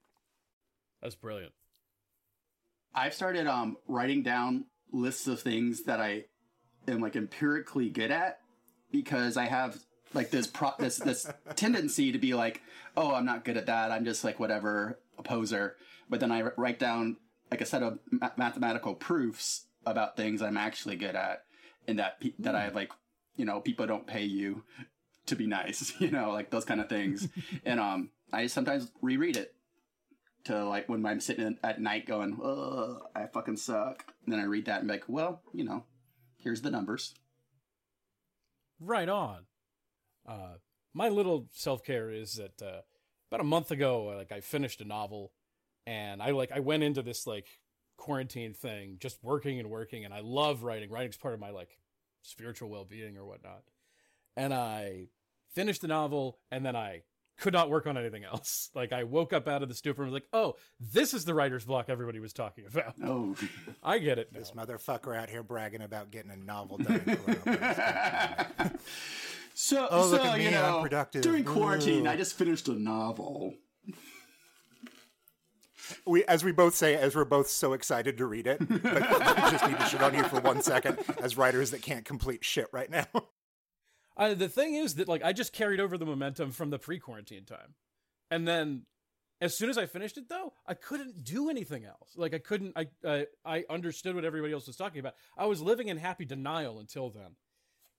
That's 1.02 1.16
brilliant. 1.16 1.54
I've 2.94 3.14
started 3.14 3.48
um 3.48 3.78
writing 3.88 4.22
down 4.22 4.66
lists 4.92 5.28
of 5.28 5.40
things 5.40 5.84
that 5.84 6.02
I 6.02 6.26
am 6.88 7.00
like 7.00 7.16
empirically 7.16 7.90
good 7.90 8.12
at 8.12 8.40
because 8.92 9.38
I 9.38 9.46
have 9.46 9.80
like 10.14 10.30
this 10.30 10.48
pro- 10.48 10.74
this 10.78 10.98
this 10.98 11.30
tendency 11.56 12.12
to 12.12 12.20
be 12.20 12.34
like, 12.34 12.62
oh, 12.98 13.14
I'm 13.14 13.26
not 13.26 13.46
good 13.46 13.58
at 13.58 13.68
that. 13.68 13.92
I'm 13.92 14.06
just 14.06 14.24
like 14.24 14.40
whatever 14.40 15.00
a 15.18 15.24
poser. 15.24 15.76
But 16.10 16.20
then 16.20 16.32
I 16.32 16.42
write 16.58 16.80
down 16.80 17.18
like 17.50 17.62
a 17.62 17.66
set 17.66 17.84
of 17.84 18.00
ma- 18.12 18.32
mathematical 18.38 18.94
proofs 18.96 19.66
about 19.86 20.18
things 20.18 20.42
I'm 20.42 20.58
actually 20.58 20.98
good 20.98 21.16
at, 21.16 21.44
and 21.88 22.00
that 22.00 22.20
pe- 22.20 22.34
that 22.40 22.56
I 22.56 22.70
like, 22.70 22.92
you 23.38 23.46
know, 23.46 23.62
people 23.62 23.88
don't 23.88 24.06
pay 24.06 24.24
you 24.24 24.64
to 25.32 25.36
be 25.36 25.48
nice, 25.48 25.94
you 26.00 26.12
know, 26.12 26.32
like 26.32 26.52
those 26.52 26.66
kind 26.66 26.80
of 26.80 26.88
things. 26.88 27.28
and 27.66 27.80
um, 27.80 28.12
I 28.32 28.48
sometimes 28.48 28.92
reread 29.02 29.36
it 29.36 29.56
to 30.46 30.64
like 30.66 30.88
when 30.88 31.06
I'm 31.06 31.20
sitting 31.20 31.58
at 31.64 31.82
night 31.82 32.06
going, 32.06 32.38
oh, 32.42 33.00
I 33.16 33.26
fucking 33.26 33.58
suck. 33.58 34.06
And 34.26 34.34
then 34.34 34.40
I 34.40 34.44
read 34.44 34.66
that 34.66 34.80
and 34.80 34.88
be 34.88 34.94
like, 34.94 35.06
well, 35.08 35.42
you 35.54 35.64
know, 35.64 35.86
here's 36.38 36.62
the 36.62 36.72
numbers. 36.72 37.16
Right 38.80 39.10
on. 39.10 39.46
Uh, 40.28 40.56
my 40.94 41.10
little 41.10 41.48
self 41.54 41.84
care 41.84 42.12
is 42.12 42.36
that 42.36 42.62
uh, 42.62 42.82
about 43.30 43.42
a 43.42 43.46
month 43.46 43.72
ago, 43.72 44.14
like 44.18 44.32
I 44.32 44.42
finished 44.42 44.82
a 44.82 44.86
novel, 44.86 45.32
and 45.86 46.22
I 46.22 46.32
like 46.32 46.52
I 46.52 46.60
went 46.60 46.84
into 46.84 47.02
this 47.02 47.26
like 47.26 47.48
quarantine 47.98 48.54
thing, 48.54 48.98
just 49.00 49.24
working 49.24 49.60
and 49.60 49.70
working, 49.70 50.04
and 50.04 50.14
I 50.14 50.20
love 50.22 50.64
writing. 50.64 50.90
Writing's 50.90 51.18
part 51.18 51.34
of 51.34 51.40
my 51.40 51.52
like 51.52 51.78
spiritual 52.24 52.70
well 52.70 52.86
being 52.86 53.18
or 53.18 53.26
whatnot. 53.26 53.64
And 54.36 54.54
I 54.54 55.08
finished 55.54 55.82
the 55.82 55.88
novel, 55.88 56.40
and 56.52 56.66
then 56.66 56.76
I 56.76 57.04
could 57.40 57.54
not 57.54 57.70
work 57.72 57.88
on 57.88 57.98
anything 57.98 58.24
else. 58.24 58.70
Like 58.76 58.94
I 58.94 59.04
woke 59.04 59.34
up 59.34 59.48
out 59.48 59.64
of 59.64 59.70
the 59.70 59.76
stupor 59.76 60.04
and 60.04 60.12
was 60.12 60.22
like, 60.22 60.30
"Oh, 60.34 60.56
this 60.80 61.14
is 61.14 61.26
the 61.26 61.34
writer's 61.34 61.66
block 61.66 61.88
everybody 61.90 62.20
was 62.20 62.34
talking 62.34 62.66
about." 62.66 62.96
Oh, 63.04 63.36
I 63.84 63.98
get 64.00 64.18
it. 64.20 64.32
Now. 64.32 64.40
This 64.40 64.52
motherfucker 64.52 65.16
out 65.18 65.30
here 65.30 65.44
bragging 65.44 65.82
about 65.82 66.12
getting 66.12 66.32
a 66.32 66.38
novel 66.38 66.78
done. 66.78 67.02
so 69.54 69.88
Oh, 69.92 70.08
look 70.08 70.22
so 70.22 70.28
at 70.28 70.38
me, 70.38 70.44
you 70.44 70.50
I'm 70.50 70.54
know, 70.56 70.82
productive. 70.82 71.22
during 71.22 71.44
quarantine, 71.44 72.08
Ooh. 72.08 72.10
I 72.10 72.16
just 72.16 72.36
finished 72.38 72.68
a 72.68 72.74
novel. 72.74 73.54
we, 76.06 76.24
as 76.26 76.44
we 76.44 76.52
both 76.52 76.76
say, 76.76 76.96
as 76.96 77.16
we're 77.16 77.26
both 77.26 77.50
so 77.50 77.74
excited 77.74 78.18
to 78.18 78.26
read 78.26 78.48
it, 78.48 78.60
but 78.60 78.84
we 78.84 79.52
just 79.52 79.68
need 79.68 79.78
to 79.78 79.86
shit 79.86 80.02
on 80.02 80.14
you 80.16 80.24
for 80.24 80.40
one 80.40 80.62
second 80.62 80.98
as 81.22 81.36
writers 81.38 81.72
that 81.72 81.82
can't 81.82 82.06
complete 82.06 82.44
shit 82.46 82.68
right 82.72 82.90
now. 82.90 83.06
Uh, 84.18 84.34
the 84.34 84.50
thing 84.50 84.76
is 84.76 84.96
that 84.96 85.08
like 85.08 85.24
I 85.24 85.34
just 85.34 85.54
carried 85.54 85.80
over 85.80 85.98
the 85.98 86.06
momentum 86.06 86.52
from 86.52 86.70
the 86.70 86.80
pre-quarantine 86.80 87.46
time, 87.46 87.76
and 88.30 88.48
then 88.48 88.86
as 89.42 89.58
soon 89.58 89.70
as 89.70 89.78
I 89.78 89.88
finished 89.88 90.18
it, 90.18 90.30
though, 90.30 90.54
I 90.68 90.76
couldn't 90.76 91.24
do 91.24 91.50
anything 91.50 91.84
else. 91.84 92.12
Like 92.16 92.34
I 92.34 92.38
couldn't. 92.38 92.78
I 92.78 92.88
uh, 93.06 93.24
I 93.46 93.64
understood 93.70 94.16
what 94.16 94.26
everybody 94.26 94.54
else 94.54 94.68
was 94.68 94.76
talking 94.76 95.00
about. 95.00 95.16
I 95.38 95.46
was 95.46 95.62
living 95.62 95.88
in 95.88 95.98
happy 95.98 96.26
denial 96.26 96.80
until 96.80 97.10
then, 97.10 97.36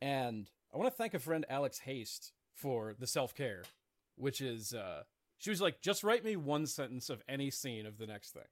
and 0.00 0.48
I 0.72 0.78
want 0.78 0.90
to 0.90 0.96
thank 0.96 1.14
a 1.14 1.18
friend 1.18 1.44
Alex 1.48 1.80
Haste 1.80 2.32
for 2.54 2.94
the 2.98 3.06
self 3.06 3.34
care, 3.34 3.64
which 4.16 4.40
is 4.40 4.72
uh, 4.72 5.02
she 5.38 5.50
was 5.50 5.60
like, 5.60 5.80
just 5.80 6.04
write 6.04 6.24
me 6.24 6.36
one 6.36 6.66
sentence 6.66 7.10
of 7.10 7.22
any 7.28 7.50
scene 7.50 7.86
of 7.86 7.98
the 7.98 8.06
next 8.06 8.30
thing. 8.30 8.42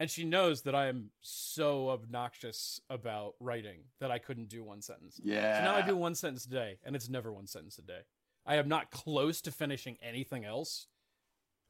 And 0.00 0.10
she 0.10 0.24
knows 0.24 0.62
that 0.62 0.74
I 0.74 0.86
am 0.88 1.10
so 1.20 1.90
obnoxious 1.90 2.80
about 2.90 3.34
writing 3.38 3.80
that 4.00 4.10
I 4.10 4.18
couldn't 4.18 4.48
do 4.48 4.64
one 4.64 4.82
sentence. 4.82 5.20
Yeah. 5.22 5.58
So 5.58 5.64
now 5.64 5.76
I 5.76 5.82
do 5.82 5.96
one 5.96 6.16
sentence 6.16 6.46
a 6.46 6.50
day, 6.50 6.78
and 6.84 6.96
it's 6.96 7.08
never 7.08 7.32
one 7.32 7.46
sentence 7.46 7.78
a 7.78 7.82
day. 7.82 8.00
I 8.44 8.56
am 8.56 8.68
not 8.68 8.90
close 8.90 9.40
to 9.42 9.52
finishing 9.52 9.96
anything 10.02 10.44
else, 10.44 10.88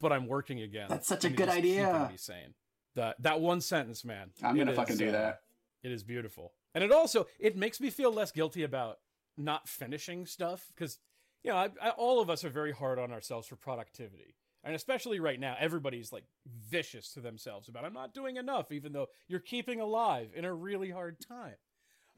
but 0.01 0.13
I'm 0.13 0.27
working 0.27 0.61
again. 0.61 0.87
That's 0.89 1.07
such 1.07 1.25
a 1.25 1.31
good 1.31 1.49
idea. 1.49 2.09
me 2.11 2.17
sane. 2.17 2.55
That 2.97 3.21
that 3.23 3.41
one 3.41 3.61
sentence, 3.61 4.05
man. 4.05 4.31
I'm 4.43 4.57
gonna 4.57 4.73
it 4.73 4.77
fucking 4.77 4.97
do 4.97 5.09
uh, 5.09 5.13
that. 5.13 5.41
It 5.83 5.93
is 5.93 6.03
beautiful, 6.03 6.53
and 6.75 6.83
it 6.83 6.93
also 6.93 7.27
it 7.39 7.57
makes 7.57 7.81
me 7.81 7.91
feel 7.91 8.13
less 8.13 8.31
guilty 8.31 8.63
about 8.63 8.99
not 9.37 9.69
finishing 9.69 10.27
stuff 10.27 10.67
because 10.75 10.99
you 11.43 11.51
know 11.51 11.57
I, 11.57 11.71
I, 11.83 11.91
all 11.91 12.21
of 12.21 12.31
us 12.31 12.45
are 12.45 12.51
very 12.51 12.73
hard 12.73 12.99
on 12.99 13.13
ourselves 13.13 13.49
for 13.49 13.57
productivity. 13.57 14.37
And 14.65 14.75
especially 14.75 15.21
right 15.21 15.39
now, 15.39 15.55
everybody's 15.61 16.11
like 16.11 16.25
vicious 16.71 17.13
to 17.13 17.21
themselves 17.21 17.69
about 17.69 17.85
I'm 17.85 17.93
not 17.93 18.15
doing 18.15 18.37
enough, 18.37 18.73
even 18.73 18.93
though 18.93 19.09
you're 19.29 19.41
keeping 19.41 19.79
alive 19.81 20.31
in 20.35 20.45
a 20.45 20.55
really 20.55 20.91
hard 20.91 21.21
time 21.21 21.57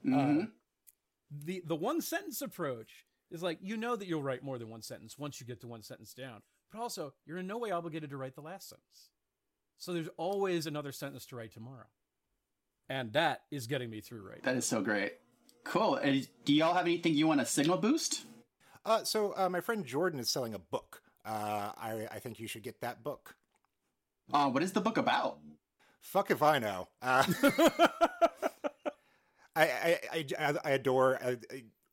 Mhm. 0.04 0.44
uh, 0.44 0.46
the 1.30 1.62
the 1.66 1.74
one 1.74 2.00
sentence 2.00 2.40
approach 2.40 3.06
is 3.30 3.42
like 3.42 3.59
you 3.61 3.76
know 3.76 3.96
that 3.96 4.06
you'll 4.06 4.22
write 4.22 4.44
more 4.44 4.59
than 4.59 4.68
one 4.68 4.82
sentence 4.82 5.18
once 5.18 5.40
you 5.40 5.46
get 5.46 5.61
to 5.62 5.66
one 5.66 5.82
sentence 5.82 6.14
down 6.14 6.42
but 6.70 6.78
also 6.80 7.12
you're 7.24 7.38
in 7.38 7.46
no 7.46 7.59
way 7.59 7.70
obligated 7.72 8.11
to 8.11 8.16
write 8.16 8.35
the 8.37 8.40
last 8.42 8.68
sentence 8.68 9.11
so 9.78 9.92
there's 9.92 10.09
always 10.18 10.66
another 10.66 10.92
sentence 10.92 11.26
to 11.26 11.35
write 11.35 11.50
tomorrow 11.52 11.87
and 12.88 13.12
that 13.14 13.42
is 13.50 13.66
getting 13.66 13.90
me 13.90 14.00
through 14.00 14.20
right 14.28 14.44
now. 14.44 14.52
that 14.52 14.59
is 14.59 14.66
so 14.66 14.80
great. 14.80 15.14
Cool. 15.64 15.96
And 15.96 16.28
do 16.44 16.52
y'all 16.54 16.74
have 16.74 16.87
anything 16.87 17.14
you 17.14 17.26
want 17.26 17.40
to 17.40 17.46
signal 17.46 17.78
boost? 17.78 18.24
Uh, 18.85 19.02
so 19.02 19.35
uh, 19.37 19.48
my 19.48 19.61
friend 19.61 19.85
Jordan 19.85 20.20
is 20.20 20.30
selling 20.30 20.54
a 20.54 20.59
book. 20.61 21.02
Uh, 21.26 21.72
I, 21.76 22.06
I 22.12 22.18
think 22.20 22.38
you 22.38 22.46
should 22.46 22.62
get 22.62 22.80
that 22.80 23.02
book. 23.02 23.34
Uh, 24.32 24.48
what 24.48 24.62
is 24.62 24.72
the 24.72 24.80
book 24.80 24.96
about? 24.96 25.38
Fuck 26.00 26.30
if 26.30 26.42
I 26.42 26.58
know. 26.58 26.88
Uh, 27.02 27.24
I, 29.56 29.98
I, 30.12 30.26
I, 30.38 30.54
I 30.64 30.70
adore. 30.70 31.18
I, 31.22 31.36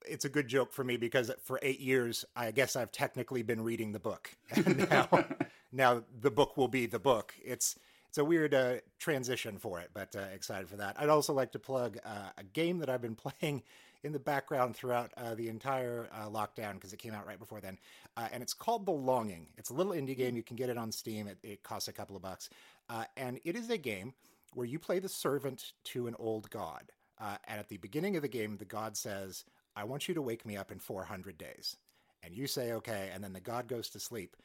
it's 0.05 0.25
a 0.25 0.29
good 0.29 0.47
joke 0.47 0.73
for 0.73 0.83
me 0.83 0.97
because 0.97 1.31
for 1.43 1.59
eight 1.61 1.79
years, 1.79 2.25
I 2.35 2.51
guess 2.51 2.75
I've 2.75 2.91
technically 2.91 3.41
been 3.43 3.63
reading 3.63 3.91
the 3.91 3.99
book, 3.99 4.35
and 4.51 4.89
now, 4.89 5.07
now 5.71 6.03
the 6.19 6.31
book 6.31 6.57
will 6.57 6.67
be 6.67 6.85
the 6.85 6.99
book. 6.99 7.33
It's 7.43 7.77
it's 8.09 8.17
a 8.19 8.25
weird 8.25 8.53
uh, 8.53 8.75
transition 8.99 9.57
for 9.57 9.79
it, 9.79 9.89
but 9.93 10.15
uh, 10.15 10.19
excited 10.33 10.69
for 10.69 10.75
that. 10.77 10.95
I'd 10.99 11.09
also 11.09 11.33
like 11.33 11.51
to 11.53 11.59
plug 11.59 11.97
uh, 12.05 12.29
a 12.37 12.43
game 12.43 12.77
that 12.79 12.89
I've 12.89 13.01
been 13.01 13.15
playing 13.15 13.63
in 14.03 14.11
the 14.11 14.19
background 14.19 14.75
throughout 14.75 15.11
uh, 15.17 15.35
the 15.35 15.47
entire 15.49 16.07
uh, 16.13 16.27
lockdown 16.29 16.73
because 16.73 16.93
it 16.93 16.97
came 16.97 17.13
out 17.13 17.25
right 17.25 17.39
before 17.39 17.61
then, 17.61 17.77
uh, 18.17 18.27
and 18.31 18.43
it's 18.43 18.53
called 18.53 18.85
The 18.85 18.91
Longing. 18.91 19.47
It's 19.57 19.69
a 19.69 19.73
little 19.73 19.93
indie 19.93 20.17
game. 20.17 20.35
You 20.35 20.43
can 20.43 20.55
get 20.55 20.69
it 20.69 20.77
on 20.77 20.91
Steam. 20.91 21.27
It, 21.27 21.37
it 21.43 21.63
costs 21.63 21.87
a 21.87 21.93
couple 21.93 22.15
of 22.15 22.21
bucks, 22.21 22.49
uh, 22.89 23.05
and 23.17 23.39
it 23.43 23.55
is 23.55 23.69
a 23.69 23.77
game 23.77 24.13
where 24.53 24.67
you 24.67 24.79
play 24.79 24.99
the 24.99 25.09
servant 25.09 25.73
to 25.85 26.07
an 26.07 26.15
old 26.19 26.49
god. 26.49 26.91
Uh, 27.19 27.37
and 27.47 27.59
at 27.59 27.69
the 27.69 27.77
beginning 27.77 28.15
of 28.15 28.21
the 28.21 28.27
game, 28.27 28.57
the 28.57 28.65
god 28.65 28.97
says, 28.97 29.45
I 29.75 29.83
want 29.85 30.07
you 30.07 30.13
to 30.13 30.21
wake 30.21 30.45
me 30.45 30.57
up 30.57 30.71
in 30.71 30.79
400 30.79 31.37
days. 31.37 31.77
And 32.21 32.35
you 32.35 32.47
say, 32.47 32.73
okay. 32.73 33.09
And 33.13 33.23
then 33.23 33.33
the 33.33 33.39
god 33.39 33.67
goes 33.67 33.89
to 33.89 33.99
sleep. 33.99 34.35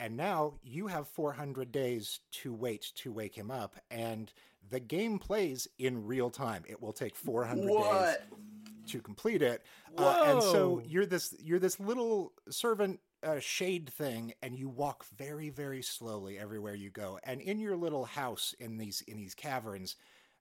And 0.00 0.16
now 0.16 0.54
you 0.64 0.88
have 0.88 1.06
400 1.08 1.70
days 1.70 2.20
to 2.32 2.52
wait 2.52 2.90
to 2.96 3.12
wake 3.12 3.36
him 3.36 3.50
up. 3.50 3.76
And 3.90 4.32
the 4.68 4.80
game 4.80 5.18
plays 5.18 5.68
in 5.78 6.06
real 6.06 6.30
time. 6.30 6.64
It 6.66 6.82
will 6.82 6.92
take 6.92 7.14
400 7.14 7.60
days 7.60 7.70
What? 7.70 8.22
To 8.88 9.00
complete 9.00 9.42
it. 9.42 9.62
Uh, 9.96 10.22
and 10.26 10.42
so 10.42 10.82
you're 10.84 11.06
this 11.06 11.34
you're 11.40 11.58
this 11.58 11.78
little 11.78 12.32
servant 12.50 13.00
uh, 13.22 13.38
shade 13.38 13.88
thing, 13.90 14.32
and 14.42 14.58
you 14.58 14.68
walk 14.68 15.04
very 15.16 15.50
very 15.50 15.82
slowly 15.82 16.38
everywhere 16.38 16.74
you 16.74 16.90
go. 16.90 17.18
And 17.24 17.40
in 17.40 17.58
your 17.58 17.76
little 17.76 18.04
house 18.04 18.54
in 18.58 18.78
these 18.78 19.02
in 19.02 19.16
these 19.16 19.34
caverns 19.34 19.96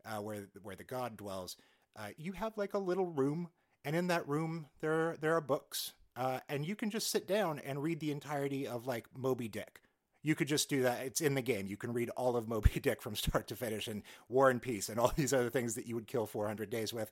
uh, 0.05 0.21
where 0.21 0.47
where 0.61 0.75
the 0.75 0.83
god 0.83 1.17
dwells, 1.17 1.57
uh, 1.97 2.09
you 2.17 2.31
have 2.33 2.57
like 2.57 2.73
a 2.73 2.79
little 2.79 3.07
room, 3.07 3.49
and 3.85 3.95
in 3.95 4.07
that 4.07 4.27
room 4.27 4.67
there 4.79 5.17
there 5.19 5.35
are 5.35 5.41
books, 5.41 5.93
uh, 6.15 6.39
and 6.49 6.65
you 6.65 6.75
can 6.75 6.89
just 6.89 7.11
sit 7.11 7.27
down 7.27 7.59
and 7.59 7.83
read 7.83 7.99
the 7.99 8.11
entirety 8.11 8.67
of 8.67 8.87
like 8.87 9.05
Moby 9.15 9.47
Dick. 9.47 9.81
You 10.23 10.35
could 10.35 10.47
just 10.47 10.69
do 10.69 10.83
that. 10.83 11.05
It's 11.05 11.21
in 11.21 11.33
the 11.35 11.41
game. 11.41 11.67
You 11.67 11.77
can 11.77 11.93
read 11.93 12.09
all 12.11 12.35
of 12.35 12.47
Moby 12.47 12.79
Dick 12.79 13.01
from 13.01 13.15
start 13.15 13.47
to 13.47 13.55
finish, 13.55 13.87
and 13.87 14.03
War 14.29 14.49
and 14.49 14.61
Peace, 14.61 14.89
and 14.89 14.99
all 14.99 15.11
these 15.15 15.33
other 15.33 15.49
things 15.49 15.75
that 15.75 15.87
you 15.87 15.95
would 15.95 16.07
kill 16.07 16.25
400 16.25 16.69
days 16.69 16.93
with. 16.93 17.11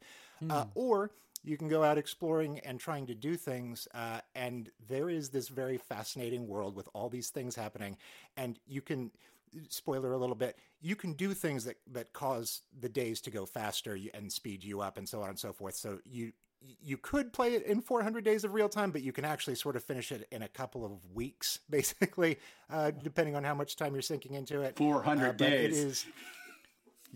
Uh, 0.49 0.65
or 0.75 1.11
you 1.43 1.57
can 1.57 1.69
go 1.69 1.83
out 1.83 1.97
exploring 1.97 2.59
and 2.59 2.79
trying 2.79 3.07
to 3.07 3.15
do 3.15 3.35
things. 3.35 3.87
Uh, 3.93 4.19
and 4.35 4.69
there 4.87 5.09
is 5.09 5.29
this 5.29 5.47
very 5.47 5.77
fascinating 5.77 6.47
world 6.47 6.75
with 6.75 6.89
all 6.93 7.09
these 7.09 7.29
things 7.29 7.55
happening. 7.55 7.97
And 8.35 8.59
you 8.67 8.81
can, 8.81 9.11
spoiler 9.69 10.13
a 10.13 10.17
little 10.17 10.35
bit, 10.35 10.57
you 10.81 10.95
can 10.95 11.13
do 11.13 11.33
things 11.33 11.65
that, 11.65 11.77
that 11.91 12.13
cause 12.13 12.61
the 12.77 12.89
days 12.89 13.21
to 13.21 13.31
go 13.31 13.45
faster 13.45 13.97
and 14.13 14.31
speed 14.31 14.63
you 14.63 14.81
up 14.81 14.97
and 14.97 15.07
so 15.07 15.21
on 15.21 15.29
and 15.29 15.39
so 15.39 15.53
forth. 15.53 15.75
So 15.75 15.99
you, 16.05 16.33
you 16.61 16.97
could 16.97 17.31
play 17.33 17.55
it 17.55 17.65
in 17.65 17.81
400 17.81 18.23
days 18.23 18.43
of 18.43 18.53
real 18.53 18.69
time, 18.69 18.91
but 18.91 19.01
you 19.01 19.11
can 19.11 19.25
actually 19.25 19.55
sort 19.55 19.75
of 19.75 19.83
finish 19.83 20.11
it 20.11 20.27
in 20.31 20.41
a 20.41 20.47
couple 20.47 20.85
of 20.85 20.91
weeks, 21.13 21.59
basically, 21.69 22.37
uh, 22.69 22.91
depending 22.91 23.35
on 23.35 23.43
how 23.43 23.53
much 23.55 23.75
time 23.75 23.93
you're 23.93 24.01
sinking 24.01 24.33
into 24.33 24.61
it. 24.61 24.77
400 24.77 25.29
Uh, 25.29 25.31
days. 25.33 25.77
is, 25.77 26.05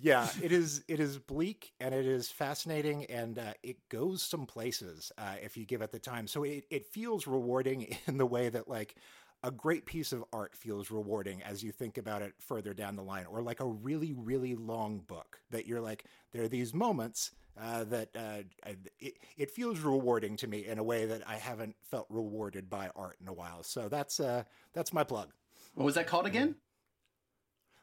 yeah, 0.01 0.27
it 0.41 0.51
is. 0.51 0.84
It 0.88 0.99
is 0.99 1.19
bleak 1.19 1.73
and 1.79 1.93
it 1.93 2.06
is 2.06 2.32
fascinating, 2.32 3.06
and 3.06 3.38
uh, 3.38 3.53
it 3.62 3.77
goes 3.89 4.23
some 4.23 4.45
places 4.45 5.12
uh, 5.17 5.36
if 5.41 5.56
you 5.56 5.65
give 5.65 5.82
it 5.82 5.91
the 5.91 5.99
time. 5.99 6.25
So 6.27 6.43
it 6.43 6.65
it 6.71 6.86
feels 6.88 7.27
rewarding 7.27 7.95
in 8.08 8.17
the 8.17 8.25
way 8.25 8.49
that 8.49 8.67
like 8.67 8.95
a 9.43 9.51
great 9.51 9.86
piece 9.86 10.13
of 10.13 10.23
art 10.32 10.56
feels 10.56 10.89
rewarding 10.89 11.43
as 11.43 11.62
you 11.62 11.71
think 11.73 11.97
about 11.97 12.21
it 12.21 12.34
further 12.39 12.73
down 12.73 12.95
the 12.95 13.03
line, 13.03 13.25
or 13.29 13.41
like 13.43 13.60
a 13.60 13.65
really 13.67 14.13
really 14.13 14.56
long 14.56 14.99
book 14.99 15.41
that 15.51 15.67
you're 15.67 15.82
like 15.82 16.06
there 16.32 16.43
are 16.43 16.47
these 16.49 16.73
moments. 16.73 17.32
Uh, 17.60 17.84
that 17.84 18.10
uh, 18.16 18.42
I- 18.66 18.78
it, 19.00 19.13
it 19.38 19.52
feels 19.52 19.80
rewarding 19.80 20.38
to 20.38 20.48
me 20.48 20.66
in 20.66 20.80
a 20.80 20.84
way 20.84 21.06
that 21.06 21.22
I 21.28 21.36
haven't 21.36 21.76
felt 21.92 22.08
rewarded 22.10 22.70
by 22.70 22.89
art 22.96 23.18
in 23.22 23.28
a 23.28 23.34
while. 23.34 23.62
So 23.63 23.89
that's 23.89 24.20
uh, 24.20 24.44
that's 24.74 24.92
my 24.92 25.04
plug. 25.04 25.30
What 25.76 25.86
was 25.86 25.96
that 25.96 26.08
called 26.08 26.26
again? 26.26 26.56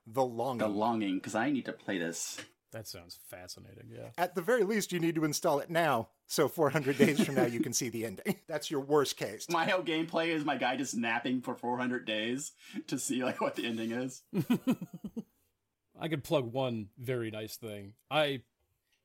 The 0.07 0.25
longing. 0.25 0.59
The 0.59 0.69
Longing, 0.69 1.15
because 1.17 1.35
I 1.37 1.51
need 1.51 1.67
to 1.67 1.73
play 1.73 1.99
this. 1.99 2.39
that 2.73 2.89
sounds 2.89 3.19
fascinating 3.29 3.91
yeah 3.93 4.09
At 4.19 4.35
the 4.35 4.43
very 4.43 4.65
least, 4.65 4.91
you 4.93 4.99
need 4.99 5.15
to 5.17 5.25
install 5.25 5.61
it 5.61 5.71
now 5.71 6.09
So 6.27 6.49
400 6.49 6.97
days 6.99 7.21
from 7.25 7.35
now, 7.37 7.45
you 7.45 7.61
can 7.61 7.73
see 7.73 7.89
the 7.91 8.07
ending. 8.07 8.37
That's 8.49 8.71
your 8.71 8.81
worst 8.81 9.17
case. 9.17 9.47
My 9.49 9.67
whole 9.67 9.83
gameplay 9.83 10.29
is 10.29 10.45
my 10.45 10.57
guy 10.57 10.77
just 10.77 10.97
napping 10.97 11.43
for 11.43 11.55
400 11.55 12.05
days 12.05 12.53
to 12.89 12.99
see 12.99 13.23
like 13.25 13.41
what 13.41 13.55
the 13.57 13.67
ending 13.67 13.93
is. 13.93 14.23
I 16.01 16.09
could 16.09 16.25
plug 16.25 16.53
one 16.53 16.89
very 16.99 17.31
nice 17.31 17.57
thing. 17.57 17.93
I 18.11 18.43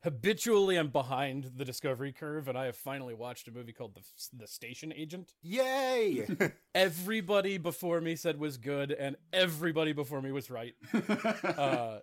habitually 0.03 0.77
I'm 0.77 0.89
behind 0.89 1.51
the 1.55 1.65
discovery 1.65 2.11
curve, 2.11 2.47
and 2.47 2.57
I 2.57 2.65
have 2.65 2.75
finally 2.75 3.13
watched 3.13 3.47
a 3.47 3.51
movie 3.51 3.73
called 3.73 3.95
The, 3.95 4.01
the 4.37 4.47
Station 4.47 4.93
Agent. 4.95 5.33
Yay! 5.41 6.27
Everybody 6.75 7.57
before 7.57 8.01
me 8.01 8.15
said 8.15 8.39
was 8.39 8.57
good, 8.57 8.91
and 8.91 9.15
everybody 9.33 9.93
before 9.93 10.21
me 10.21 10.31
was 10.31 10.49
right. 10.49 10.75
uh, 11.57 11.99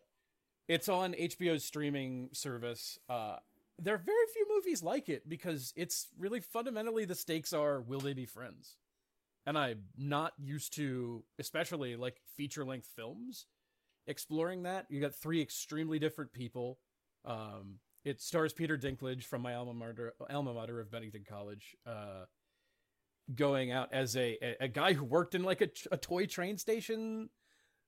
it's 0.68 0.88
on 0.88 1.12
HBO's 1.14 1.64
streaming 1.64 2.30
service. 2.32 2.98
Uh, 3.08 3.36
there 3.78 3.94
are 3.94 3.98
very 3.98 4.26
few 4.32 4.46
movies 4.48 4.82
like 4.82 5.08
it 5.08 5.28
because 5.28 5.72
it's 5.76 6.08
really 6.18 6.40
fundamentally 6.40 7.04
the 7.04 7.14
stakes 7.14 7.52
are 7.52 7.80
will 7.80 8.00
they 8.00 8.14
be 8.14 8.26
friends? 8.26 8.76
And 9.44 9.58
I'm 9.58 9.80
not 9.98 10.34
used 10.38 10.74
to, 10.74 11.24
especially 11.38 11.96
like 11.96 12.20
feature 12.36 12.64
length 12.64 12.88
films, 12.94 13.46
exploring 14.06 14.62
that. 14.62 14.86
You 14.88 15.00
got 15.00 15.14
three 15.14 15.42
extremely 15.42 15.98
different 15.98 16.32
people. 16.32 16.78
Um, 17.24 17.78
it 18.04 18.20
stars 18.20 18.52
Peter 18.52 18.76
Dinklage 18.76 19.24
from 19.24 19.42
my 19.42 19.54
alma 19.54 19.74
mater, 19.74 20.14
alma 20.28 20.52
mater 20.52 20.80
of 20.80 20.90
Bennington 20.90 21.24
College, 21.28 21.76
uh, 21.86 22.24
going 23.34 23.70
out 23.70 23.92
as 23.92 24.16
a, 24.16 24.36
a, 24.42 24.64
a 24.64 24.68
guy 24.68 24.92
who 24.94 25.04
worked 25.04 25.34
in 25.34 25.44
like 25.44 25.60
a, 25.60 25.68
a 25.92 25.96
toy 25.96 26.26
train 26.26 26.58
station 26.58 27.30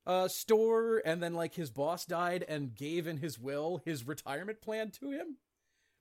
uh, 0.07 0.29
store, 0.29 1.03
and 1.05 1.23
then 1.23 1.35
like 1.35 1.55
his 1.55 1.71
boss 1.71 2.05
died 2.05 2.45
and 2.49 2.75
gave 2.75 3.07
in 3.07 3.17
his 3.17 3.39
will 3.39 3.81
his 3.85 4.07
retirement 4.07 4.61
plan 4.63 4.91
to 4.91 5.11
him, 5.11 5.39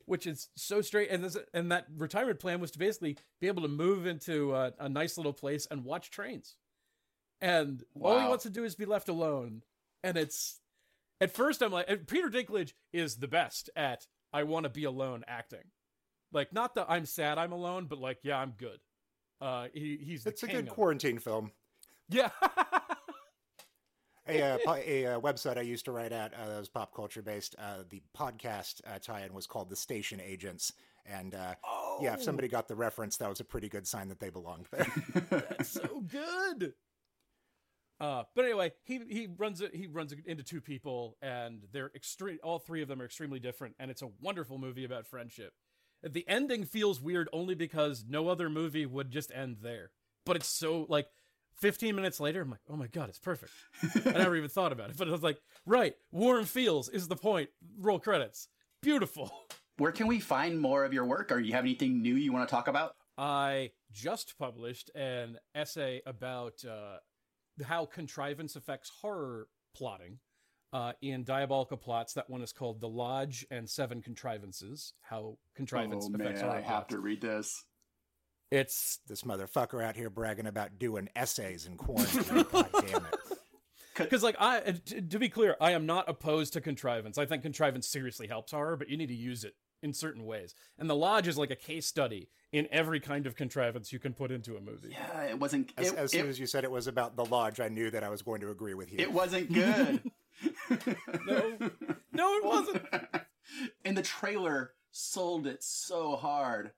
which 0.06 0.28
is 0.28 0.50
so 0.56 0.82
straight. 0.82 1.10
And 1.10 1.24
this 1.24 1.38
and 1.54 1.72
that 1.72 1.88
retirement 1.98 2.40
plan 2.40 2.60
was 2.60 2.72
to 2.72 2.80
basically 2.80 3.18
be 3.42 3.48
able 3.48 3.64
to 3.64 3.68
move 3.68 4.06
into 4.06 4.54
a, 4.54 4.74
a 4.80 4.90
nice 4.90 5.18
little 5.18 5.34
place 5.34 5.66
and 5.72 5.84
watch 5.84 6.12
trains, 6.12 6.58
and 7.42 7.84
all 8.00 8.20
he 8.20 8.28
wants 8.28 8.44
to 8.44 8.50
do 8.52 8.64
is 8.64 8.76
be 8.76 8.86
left 8.86 9.10
alone. 9.10 9.64
And 10.04 10.18
it's 10.18 10.60
at 11.24 11.34
first 11.34 11.62
I'm 11.62 11.72
like, 11.72 12.08
Peter 12.08 12.30
Dinklage 12.30 12.74
is 12.92 13.16
the 13.16 13.28
best 13.28 13.70
at 13.76 14.06
I 14.32 14.44
want 14.44 14.66
to 14.66 14.70
be 14.70 14.84
alone 14.84 15.24
acting. 15.28 15.64
Like 16.32 16.52
not 16.52 16.76
that 16.76 16.88
I'm 16.90 17.06
sad 17.06 17.38
I'm 17.38 17.52
alone, 17.52 17.86
but 17.86 18.00
like 18.00 18.20
yeah 18.24 18.38
I'm 18.38 18.54
good. 18.58 18.80
Uh, 19.40 19.68
he 19.74 19.98
he's 20.02 20.24
the 20.24 20.32
It's 20.32 20.44
a 20.44 20.48
good 20.48 20.70
quarantine 20.70 21.20
film. 21.20 21.52
Yeah. 22.10 22.30
A, 24.26 24.42
uh, 24.42 24.58
a, 24.68 25.06
uh 25.06 25.20
website 25.20 25.58
I 25.58 25.62
used 25.62 25.84
to 25.86 25.92
write 25.92 26.14
at 26.14 26.34
uh, 26.34 26.48
that 26.48 26.60
was 26.60 26.70
pop 26.70 26.96
culture 26.96 27.22
based. 27.22 27.56
Uh, 27.60 27.84
the 27.90 28.02
podcast 28.18 28.80
uh, 28.88 28.98
tie-in 28.98 29.34
was 29.34 29.48
called 29.48 29.70
The 29.70 29.76
Station 29.76 30.22
Agents, 30.22 30.72
and 31.06 31.36
uh, 31.36 31.56
yeah, 32.02 32.14
if 32.14 32.24
somebody 32.24 32.48
got 32.48 32.70
the 32.70 32.76
reference, 32.76 33.18
that 33.18 33.28
was 33.28 33.42
a 33.42 33.44
pretty 33.44 33.68
good 33.68 33.86
sign 33.86 34.08
that 34.08 34.22
they 34.22 34.30
belonged 34.30 34.68
there. 34.72 34.88
That's 35.30 35.72
so 35.72 36.06
good. 36.08 36.74
Uh, 38.04 38.24
but 38.36 38.44
anyway, 38.44 38.70
he 38.84 39.00
he 39.08 39.30
runs 39.38 39.62
it. 39.62 39.74
He 39.74 39.88
runs 39.88 40.14
into 40.26 40.44
two 40.44 40.60
people, 40.60 41.16
and 41.22 41.62
they're 41.72 41.90
extreme. 41.96 42.38
All 42.44 42.60
three 42.60 42.82
of 42.82 42.90
them 42.90 43.02
are 43.02 43.06
extremely 43.06 43.40
different, 43.40 43.76
and 43.80 43.90
it's 43.90 44.02
a 44.02 44.10
wonderful 44.20 44.58
movie 44.58 44.84
about 44.84 45.08
friendship. 45.08 45.54
The 46.04 46.28
ending 46.28 46.66
feels 46.66 47.00
weird 47.00 47.30
only 47.32 47.56
because 47.56 48.04
no 48.06 48.28
other 48.28 48.50
movie 48.50 48.86
would 48.86 49.10
just 49.10 49.32
end 49.34 49.60
there. 49.62 49.92
But 50.26 50.36
it's 50.36 50.48
so 50.48 50.86
like. 50.90 51.08
15 51.60 51.96
minutes 51.96 52.20
later, 52.20 52.42
I'm 52.42 52.50
like, 52.50 52.62
oh 52.68 52.76
my 52.76 52.88
god, 52.88 53.10
it's 53.10 53.20
perfect. 53.20 53.52
I 54.08 54.14
never 54.14 54.36
even 54.36 54.50
thought 54.50 54.72
about 54.72 54.90
it, 54.90 54.98
but 54.98 55.08
I 55.08 55.12
was 55.12 55.22
like, 55.22 55.38
right, 55.68 55.94
warm 56.12 56.46
feels 56.46 56.90
is 56.90 57.08
the 57.08 57.16
point. 57.16 57.52
Roll 57.78 58.00
credits. 58.00 58.48
Beautiful. 58.82 59.32
Where 59.78 59.92
can 59.92 60.08
we 60.08 60.20
find 60.20 60.60
more 60.60 60.84
of 60.84 60.94
your 60.94 61.06
work? 61.06 61.32
Or 61.32 61.40
you 61.40 61.54
have 61.54 61.64
anything 61.64 62.02
new 62.02 62.16
you 62.16 62.34
want 62.34 62.50
to 62.50 62.52
talk 62.52 62.68
about? 62.68 62.96
I 63.20 63.70
just 63.92 64.34
published 64.40 64.90
an 64.96 65.38
essay 65.54 66.02
about 66.08 66.66
uh, 66.66 66.98
how 67.62 67.86
contrivance 67.86 68.56
affects 68.56 68.90
horror 69.02 69.48
plotting 69.76 70.20
uh, 70.72 70.94
in 71.02 71.24
Diabolical 71.24 71.78
Plots. 71.78 72.14
That 72.14 72.30
one 72.30 72.42
is 72.42 72.52
called 72.52 72.82
The 72.82 72.90
Lodge 72.90 73.46
and 73.52 73.70
Seven 73.70 74.02
Contrivances 74.02 74.94
How 75.02 75.38
Contrivance 75.56 76.10
oh 76.10 76.16
Affects 76.16 76.42
man, 76.42 76.50
Horror 76.50 76.60
I 76.60 76.62
have 76.62 76.88
Plots. 76.88 76.94
to 76.94 77.00
read 77.00 77.22
this. 77.22 77.64
It's 78.52 79.00
this 79.08 79.24
motherfucker 79.24 79.84
out 79.84 79.96
here 79.96 80.10
bragging 80.10 80.46
about 80.46 80.78
doing 80.78 81.10
essays 81.16 81.66
in 81.66 81.78
quarantine. 81.78 82.46
God 82.52 82.70
damn 82.86 83.06
it. 83.06 83.38
because, 83.98 84.22
like, 84.22 84.36
I 84.40 84.60
uh, 84.60 84.74
to 85.10 85.18
be 85.20 85.30
clear, 85.30 85.56
I 85.60 85.72
am 85.72 85.88
not 85.88 86.08
opposed 86.08 86.54
to 86.54 86.62
contrivance. 86.62 87.18
I 87.18 87.26
think 87.26 87.42
contrivance 87.42 87.88
seriously 87.88 88.28
helps 88.28 88.52
horror, 88.52 88.78
but 88.78 88.90
you 88.90 88.98
need 88.98 89.08
to 89.08 89.16
use 89.16 89.44
it 89.44 89.54
in 89.84 89.94
certain 89.94 90.26
ways. 90.26 90.56
And 90.80 90.90
The 90.90 90.96
Lodge 90.96 91.28
is 91.28 91.38
like 91.38 91.52
a 91.52 91.56
case 91.56 91.86
study 91.86 92.30
in 92.52 92.68
every 92.72 93.00
kind 93.00 93.28
of 93.28 93.36
contrivance 93.36 93.92
you 93.94 94.00
can 94.00 94.14
put 94.14 94.32
into 94.32 94.56
a 94.58 94.62
movie. 94.62 94.90
Yeah, 94.92 95.24
it 95.24 95.40
wasn't. 95.40 95.72
As, 95.78 95.92
it, 95.92 95.98
as 95.98 96.14
it- 96.14 96.18
soon 96.18 96.30
as 96.30 96.40
you 96.40 96.48
said 96.48 96.64
it 96.64 96.72
was 96.72 96.88
about 96.88 97.16
the 97.16 97.26
lodge, 97.26 97.60
I 97.60 97.68
knew 97.68 97.92
that 97.92 98.04
I 98.04 98.10
was 98.10 98.22
going 98.22 98.42
to 98.42 98.50
agree 98.50 98.74
with 98.74 98.92
you. 98.92 99.00
it 99.00 99.12
wasn't 99.12 99.52
good. 99.54 100.02
No, 101.26 101.70
no, 102.12 102.34
it 102.36 102.46
wasn't. 102.46 102.84
and 103.86 103.96
the 103.98 104.02
trailer 104.02 104.72
sold 104.92 105.48
it 105.48 105.64
so 105.64 106.16
hard. 106.16 106.72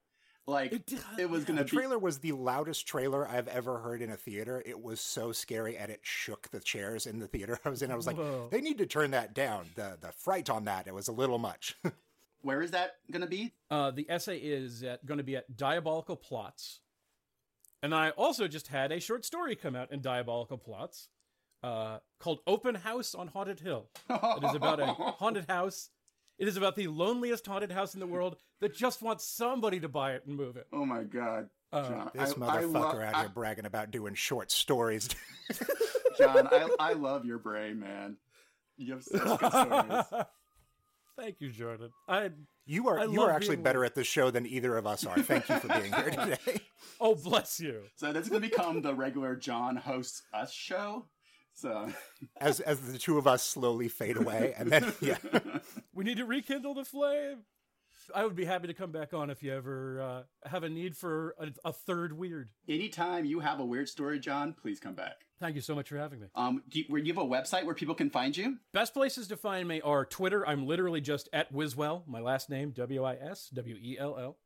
Like 0.47 0.73
It 0.73 0.93
it, 1.17 1.29
was 1.29 1.43
gonna 1.43 1.59
the 1.63 1.65
be. 1.65 1.75
trailer 1.77 1.97
was 1.97 2.19
the 2.19 2.33
loudest 2.33 2.85
trailer 2.85 3.27
I've 3.27 3.47
ever 3.47 3.79
heard 3.79 4.01
in 4.03 4.11
a 4.11 4.15
theater. 4.17 4.61
It 4.63 4.79
was 4.79 4.99
so 5.01 5.31
scary 5.31 5.75
and 5.75 5.89
it 5.91 6.01
shook 6.03 6.49
the 6.51 6.59
chairs 6.59 7.07
in 7.07 7.17
the 7.19 7.27
theater 7.27 7.57
I 7.65 7.69
was 7.69 7.81
in. 7.81 7.89
I 7.91 7.95
was 7.95 8.05
like, 8.05 8.17
Whoa. 8.17 8.47
they 8.51 8.61
need 8.61 8.77
to 8.77 8.85
turn 8.85 9.11
that 9.11 9.33
down. 9.33 9.65
The 9.75 9.97
the 9.99 10.11
fright 10.11 10.49
on 10.51 10.65
that, 10.65 10.85
it 10.85 10.93
was 10.93 11.07
a 11.07 11.11
little 11.13 11.39
much. 11.39 11.75
Where 12.45 12.61
is 12.61 12.69
that 12.71 12.97
gonna 13.11 13.25
be? 13.25 13.53
Uh, 13.71 13.89
the 13.89 14.05
essay 14.07 14.37
is 14.37 14.83
going 15.03 15.17
to 15.17 15.23
be 15.23 15.35
at 15.35 15.57
Diabolical 15.57 16.15
Plots. 16.15 16.79
And 17.81 17.93
I 17.93 18.11
also 18.11 18.47
just 18.47 18.67
had 18.67 18.91
a 18.91 18.99
short 18.99 19.25
story 19.25 19.55
come 19.55 19.75
out 19.75 19.91
in 19.91 19.99
Diabolical 20.01 20.59
Plots 20.59 21.09
uh, 21.63 21.97
called 22.19 22.41
Open 22.45 22.75
House 22.75 23.15
on 23.15 23.29
Haunted 23.29 23.61
Hill. 23.61 23.87
It 24.09 24.43
is 24.43 24.53
about 24.53 24.79
a 24.79 24.85
haunted 24.93 25.45
house. 25.49 25.89
It 26.37 26.47
is 26.47 26.55
about 26.55 26.75
the 26.75 26.85
loneliest 26.87 27.47
haunted 27.47 27.71
house 27.71 27.95
in 27.95 27.99
the 27.99 28.05
world 28.05 28.35
that 28.61 28.75
just 28.75 29.01
wants 29.01 29.25
somebody 29.25 29.79
to 29.79 29.89
buy 29.89 30.13
it 30.13 30.23
and 30.27 30.35
move 30.35 30.55
it. 30.55 30.67
Oh 30.71 30.85
my 30.85 31.01
god, 31.01 31.49
Uh, 31.73 31.89
John! 31.89 32.11
this 32.13 32.31
I, 32.31 32.33
motherfucker 32.35 32.47
I 32.59 32.65
lo- 32.65 33.01
out 33.01 33.15
I- 33.15 33.19
here 33.21 33.29
bragging 33.29 33.65
about 33.65 33.89
doing 33.89 34.13
short 34.13 34.51
stories. 34.51 35.09
John, 36.19 36.47
I, 36.51 36.69
I 36.79 36.93
love 36.93 37.25
your 37.25 37.39
brain, 37.39 37.79
man. 37.79 38.17
You 38.77 38.93
have 38.93 39.03
such 39.03 39.39
good 39.39 39.49
stories. 39.51 40.25
Thank 41.17 41.39
you, 41.39 41.49
Jordan. 41.49 41.91
I 42.07 42.31
You 42.65 42.89
are 42.89 42.99
I 42.99 43.05
you 43.05 43.21
are 43.21 43.31
actually 43.31 43.55
being 43.55 43.63
better 43.63 43.85
at 43.85 43.95
this 43.95 44.07
show 44.07 44.31
than 44.31 44.45
either 44.45 44.77
of 44.77 44.85
us 44.85 45.05
are. 45.05 45.17
Thank 45.21 45.47
you 45.49 45.57
for 45.59 45.67
being 45.67 45.93
here 45.93 46.09
today. 46.11 46.61
oh 46.99 47.15
bless 47.15 47.59
you. 47.59 47.83
So 47.95 48.11
this 48.11 48.23
is 48.25 48.29
gonna 48.29 48.41
become 48.41 48.81
the 48.81 48.93
regular 48.93 49.35
John 49.35 49.75
hosts 49.77 50.23
us 50.33 50.51
show. 50.51 51.05
So 51.53 51.89
As 52.41 52.59
as 52.59 52.81
the 52.81 52.97
two 52.97 53.17
of 53.17 53.27
us 53.27 53.43
slowly 53.43 53.87
fade 53.87 54.17
away, 54.17 54.53
and 54.57 54.69
then 54.69 54.91
yeah, 55.01 55.17
We 55.93 56.03
need 56.03 56.17
to 56.17 56.25
rekindle 56.25 56.73
the 56.73 56.83
flame. 56.85 57.43
I 58.13 58.23
would 58.23 58.35
be 58.35 58.45
happy 58.45 58.67
to 58.67 58.73
come 58.73 58.91
back 58.91 59.13
on 59.13 59.29
if 59.31 59.41
you 59.41 59.51
ever 59.53 60.01
uh, 60.01 60.49
have 60.49 60.63
a 60.63 60.69
need 60.69 60.95
for 60.95 61.33
a, 61.39 61.47
a 61.69 61.73
third 61.73 62.13
weird. 62.13 62.49
anytime 62.69 63.25
you 63.25 63.39
have 63.39 63.59
a 63.59 63.65
weird 63.65 63.89
story, 63.89 64.19
John, 64.19 64.53
please 64.53 64.79
come 64.79 64.93
back. 64.93 65.24
Thank 65.39 65.55
you 65.55 65.61
so 65.61 65.75
much 65.75 65.89
for 65.89 65.97
having 65.97 66.21
me. 66.21 66.27
Um, 66.33 66.63
do 66.69 66.79
you, 66.79 66.85
where 66.87 67.01
you 67.01 67.13
have 67.13 67.21
a 67.21 67.27
website 67.27 67.65
where 67.65 67.75
people 67.75 67.93
can 67.93 68.09
find 68.09 68.35
you? 68.37 68.57
Best 68.71 68.93
places 68.93 69.27
to 69.27 69.35
find 69.37 69.67
me 69.67 69.81
are 69.81 70.05
Twitter. 70.05 70.47
I'm 70.47 70.65
literally 70.65 71.01
just 71.01 71.27
at 71.33 71.53
Wiswell, 71.53 72.07
my 72.07 72.21
last 72.21 72.49
name, 72.49 72.71
W 72.71 73.03
I 73.03 73.15
S 73.15 73.49
W 73.53 73.75
E 73.75 73.97
L 73.99 74.17
L. 74.17 74.37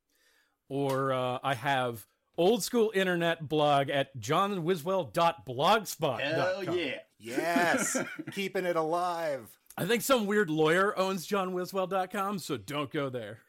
Or 0.67 1.13
uh, 1.13 1.37
I 1.43 1.53
have 1.53 2.07
old 2.37 2.63
school 2.63 2.91
internet 2.95 3.47
blog 3.47 3.89
at 3.89 4.17
johnwiswell.blogspot. 4.19 6.19
Hell 6.19 6.75
yeah! 6.75 6.95
yes, 7.19 7.97
keeping 8.31 8.65
it 8.65 8.75
alive. 8.75 9.47
I 9.77 9.85
think 9.85 10.01
some 10.01 10.25
weird 10.25 10.49
lawyer 10.49 10.97
owns 10.97 11.27
johnwiswell.com, 11.27 12.39
so 12.39 12.57
don't 12.57 12.91
go 12.91 13.09
there. 13.09 13.39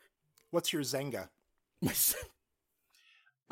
What's 0.51 0.73
your 0.73 0.83
Xanga? 0.83 1.29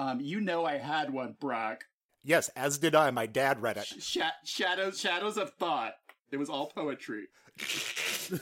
Um, 0.00 0.20
you 0.20 0.40
know 0.40 0.64
I 0.64 0.78
had 0.78 1.12
one, 1.12 1.34
Brock. 1.40 1.84
Yes, 2.28 2.50
as 2.50 2.76
did 2.76 2.94
I. 2.94 3.10
My 3.10 3.24
dad 3.24 3.62
read 3.62 3.78
it. 3.78 3.86
Sh- 3.86 4.18
shadows, 4.44 5.00
shadows 5.00 5.38
of 5.38 5.54
thought. 5.54 5.94
It 6.30 6.36
was 6.36 6.50
all 6.50 6.66
poetry. 6.66 7.28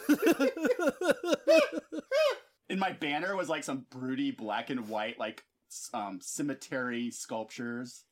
And 2.68 2.81
my 2.81 2.90
banner 2.90 3.37
was 3.37 3.49
like 3.49 3.62
some 3.62 3.87
broody 3.90 4.33
black 4.33 4.70
and 4.70 4.88
white, 4.88 5.20
like 5.20 5.44
um, 5.94 6.18
cemetery 6.20 7.12
sculptures 7.12 8.03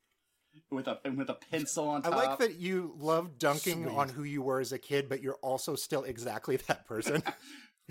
with 0.71 0.87
a 0.87 1.01
and 1.05 1.19
with 1.19 1.29
a 1.29 1.35
pencil 1.35 1.89
on 1.89 2.03
top. 2.03 2.13
I 2.13 2.17
like 2.17 2.39
that 2.39 2.61
you 2.61 2.95
love 2.97 3.37
dunking 3.37 3.83
Sweet. 3.85 3.97
on 3.97 4.09
who 4.09 4.23
you 4.23 4.43
were 4.43 4.61
as 4.61 4.71
a 4.71 4.79
kid, 4.79 5.09
but 5.09 5.21
you're 5.21 5.39
also 5.43 5.75
still 5.75 6.05
exactly 6.05 6.57
that 6.69 6.87
person. 6.87 7.25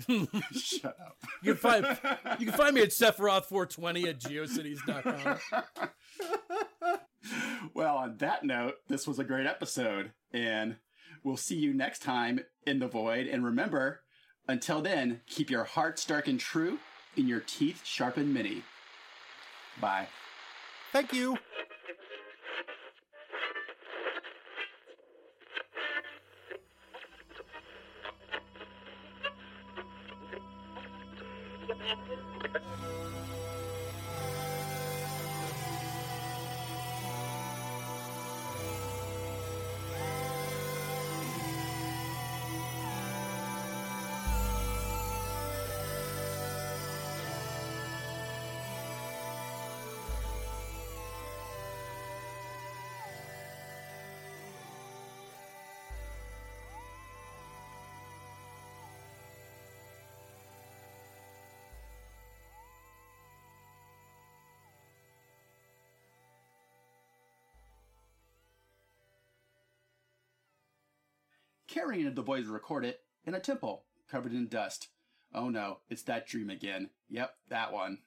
Shut 0.52 0.96
up. 0.98 1.18
You 1.42 1.54
can 1.54 1.56
find 1.56 1.86
you 2.40 2.46
can 2.46 2.56
find 2.56 2.74
me 2.74 2.80
at 2.80 2.88
Sephiroth420 2.88 4.08
at 4.08 4.20
geocities.com. 4.20 5.38
well, 7.74 7.96
on 7.96 8.16
that 8.18 8.44
note, 8.44 8.76
this 8.88 9.06
was 9.06 9.18
a 9.18 9.24
great 9.24 9.46
episode, 9.46 10.12
and 10.32 10.76
we'll 11.22 11.36
see 11.36 11.56
you 11.56 11.72
next 11.72 12.02
time 12.02 12.40
in 12.66 12.78
the 12.78 12.88
void. 12.88 13.26
And 13.26 13.44
remember, 13.44 14.00
until 14.48 14.80
then, 14.80 15.20
keep 15.26 15.50
your 15.50 15.64
hearts 15.64 16.04
dark 16.04 16.28
and 16.28 16.38
true, 16.38 16.78
and 17.16 17.28
your 17.28 17.40
teeth 17.40 17.82
sharp 17.84 18.16
and 18.16 18.32
mini. 18.32 18.62
Bye. 19.80 20.08
Thank 20.92 21.12
you. 21.12 21.38
Caring 71.74 72.02
Into 72.02 72.12
the 72.12 72.22
Void 72.22 72.46
record 72.46 72.84
it 72.84 73.00
in 73.24 73.34
a 73.34 73.40
temple 73.40 73.86
covered 74.08 74.32
in 74.32 74.46
dust. 74.46 74.90
Oh 75.34 75.48
no, 75.48 75.78
it's 75.88 76.04
that 76.04 76.24
dream 76.24 76.48
again. 76.48 76.90
Yep, 77.08 77.34
that 77.48 77.72
one. 77.72 77.98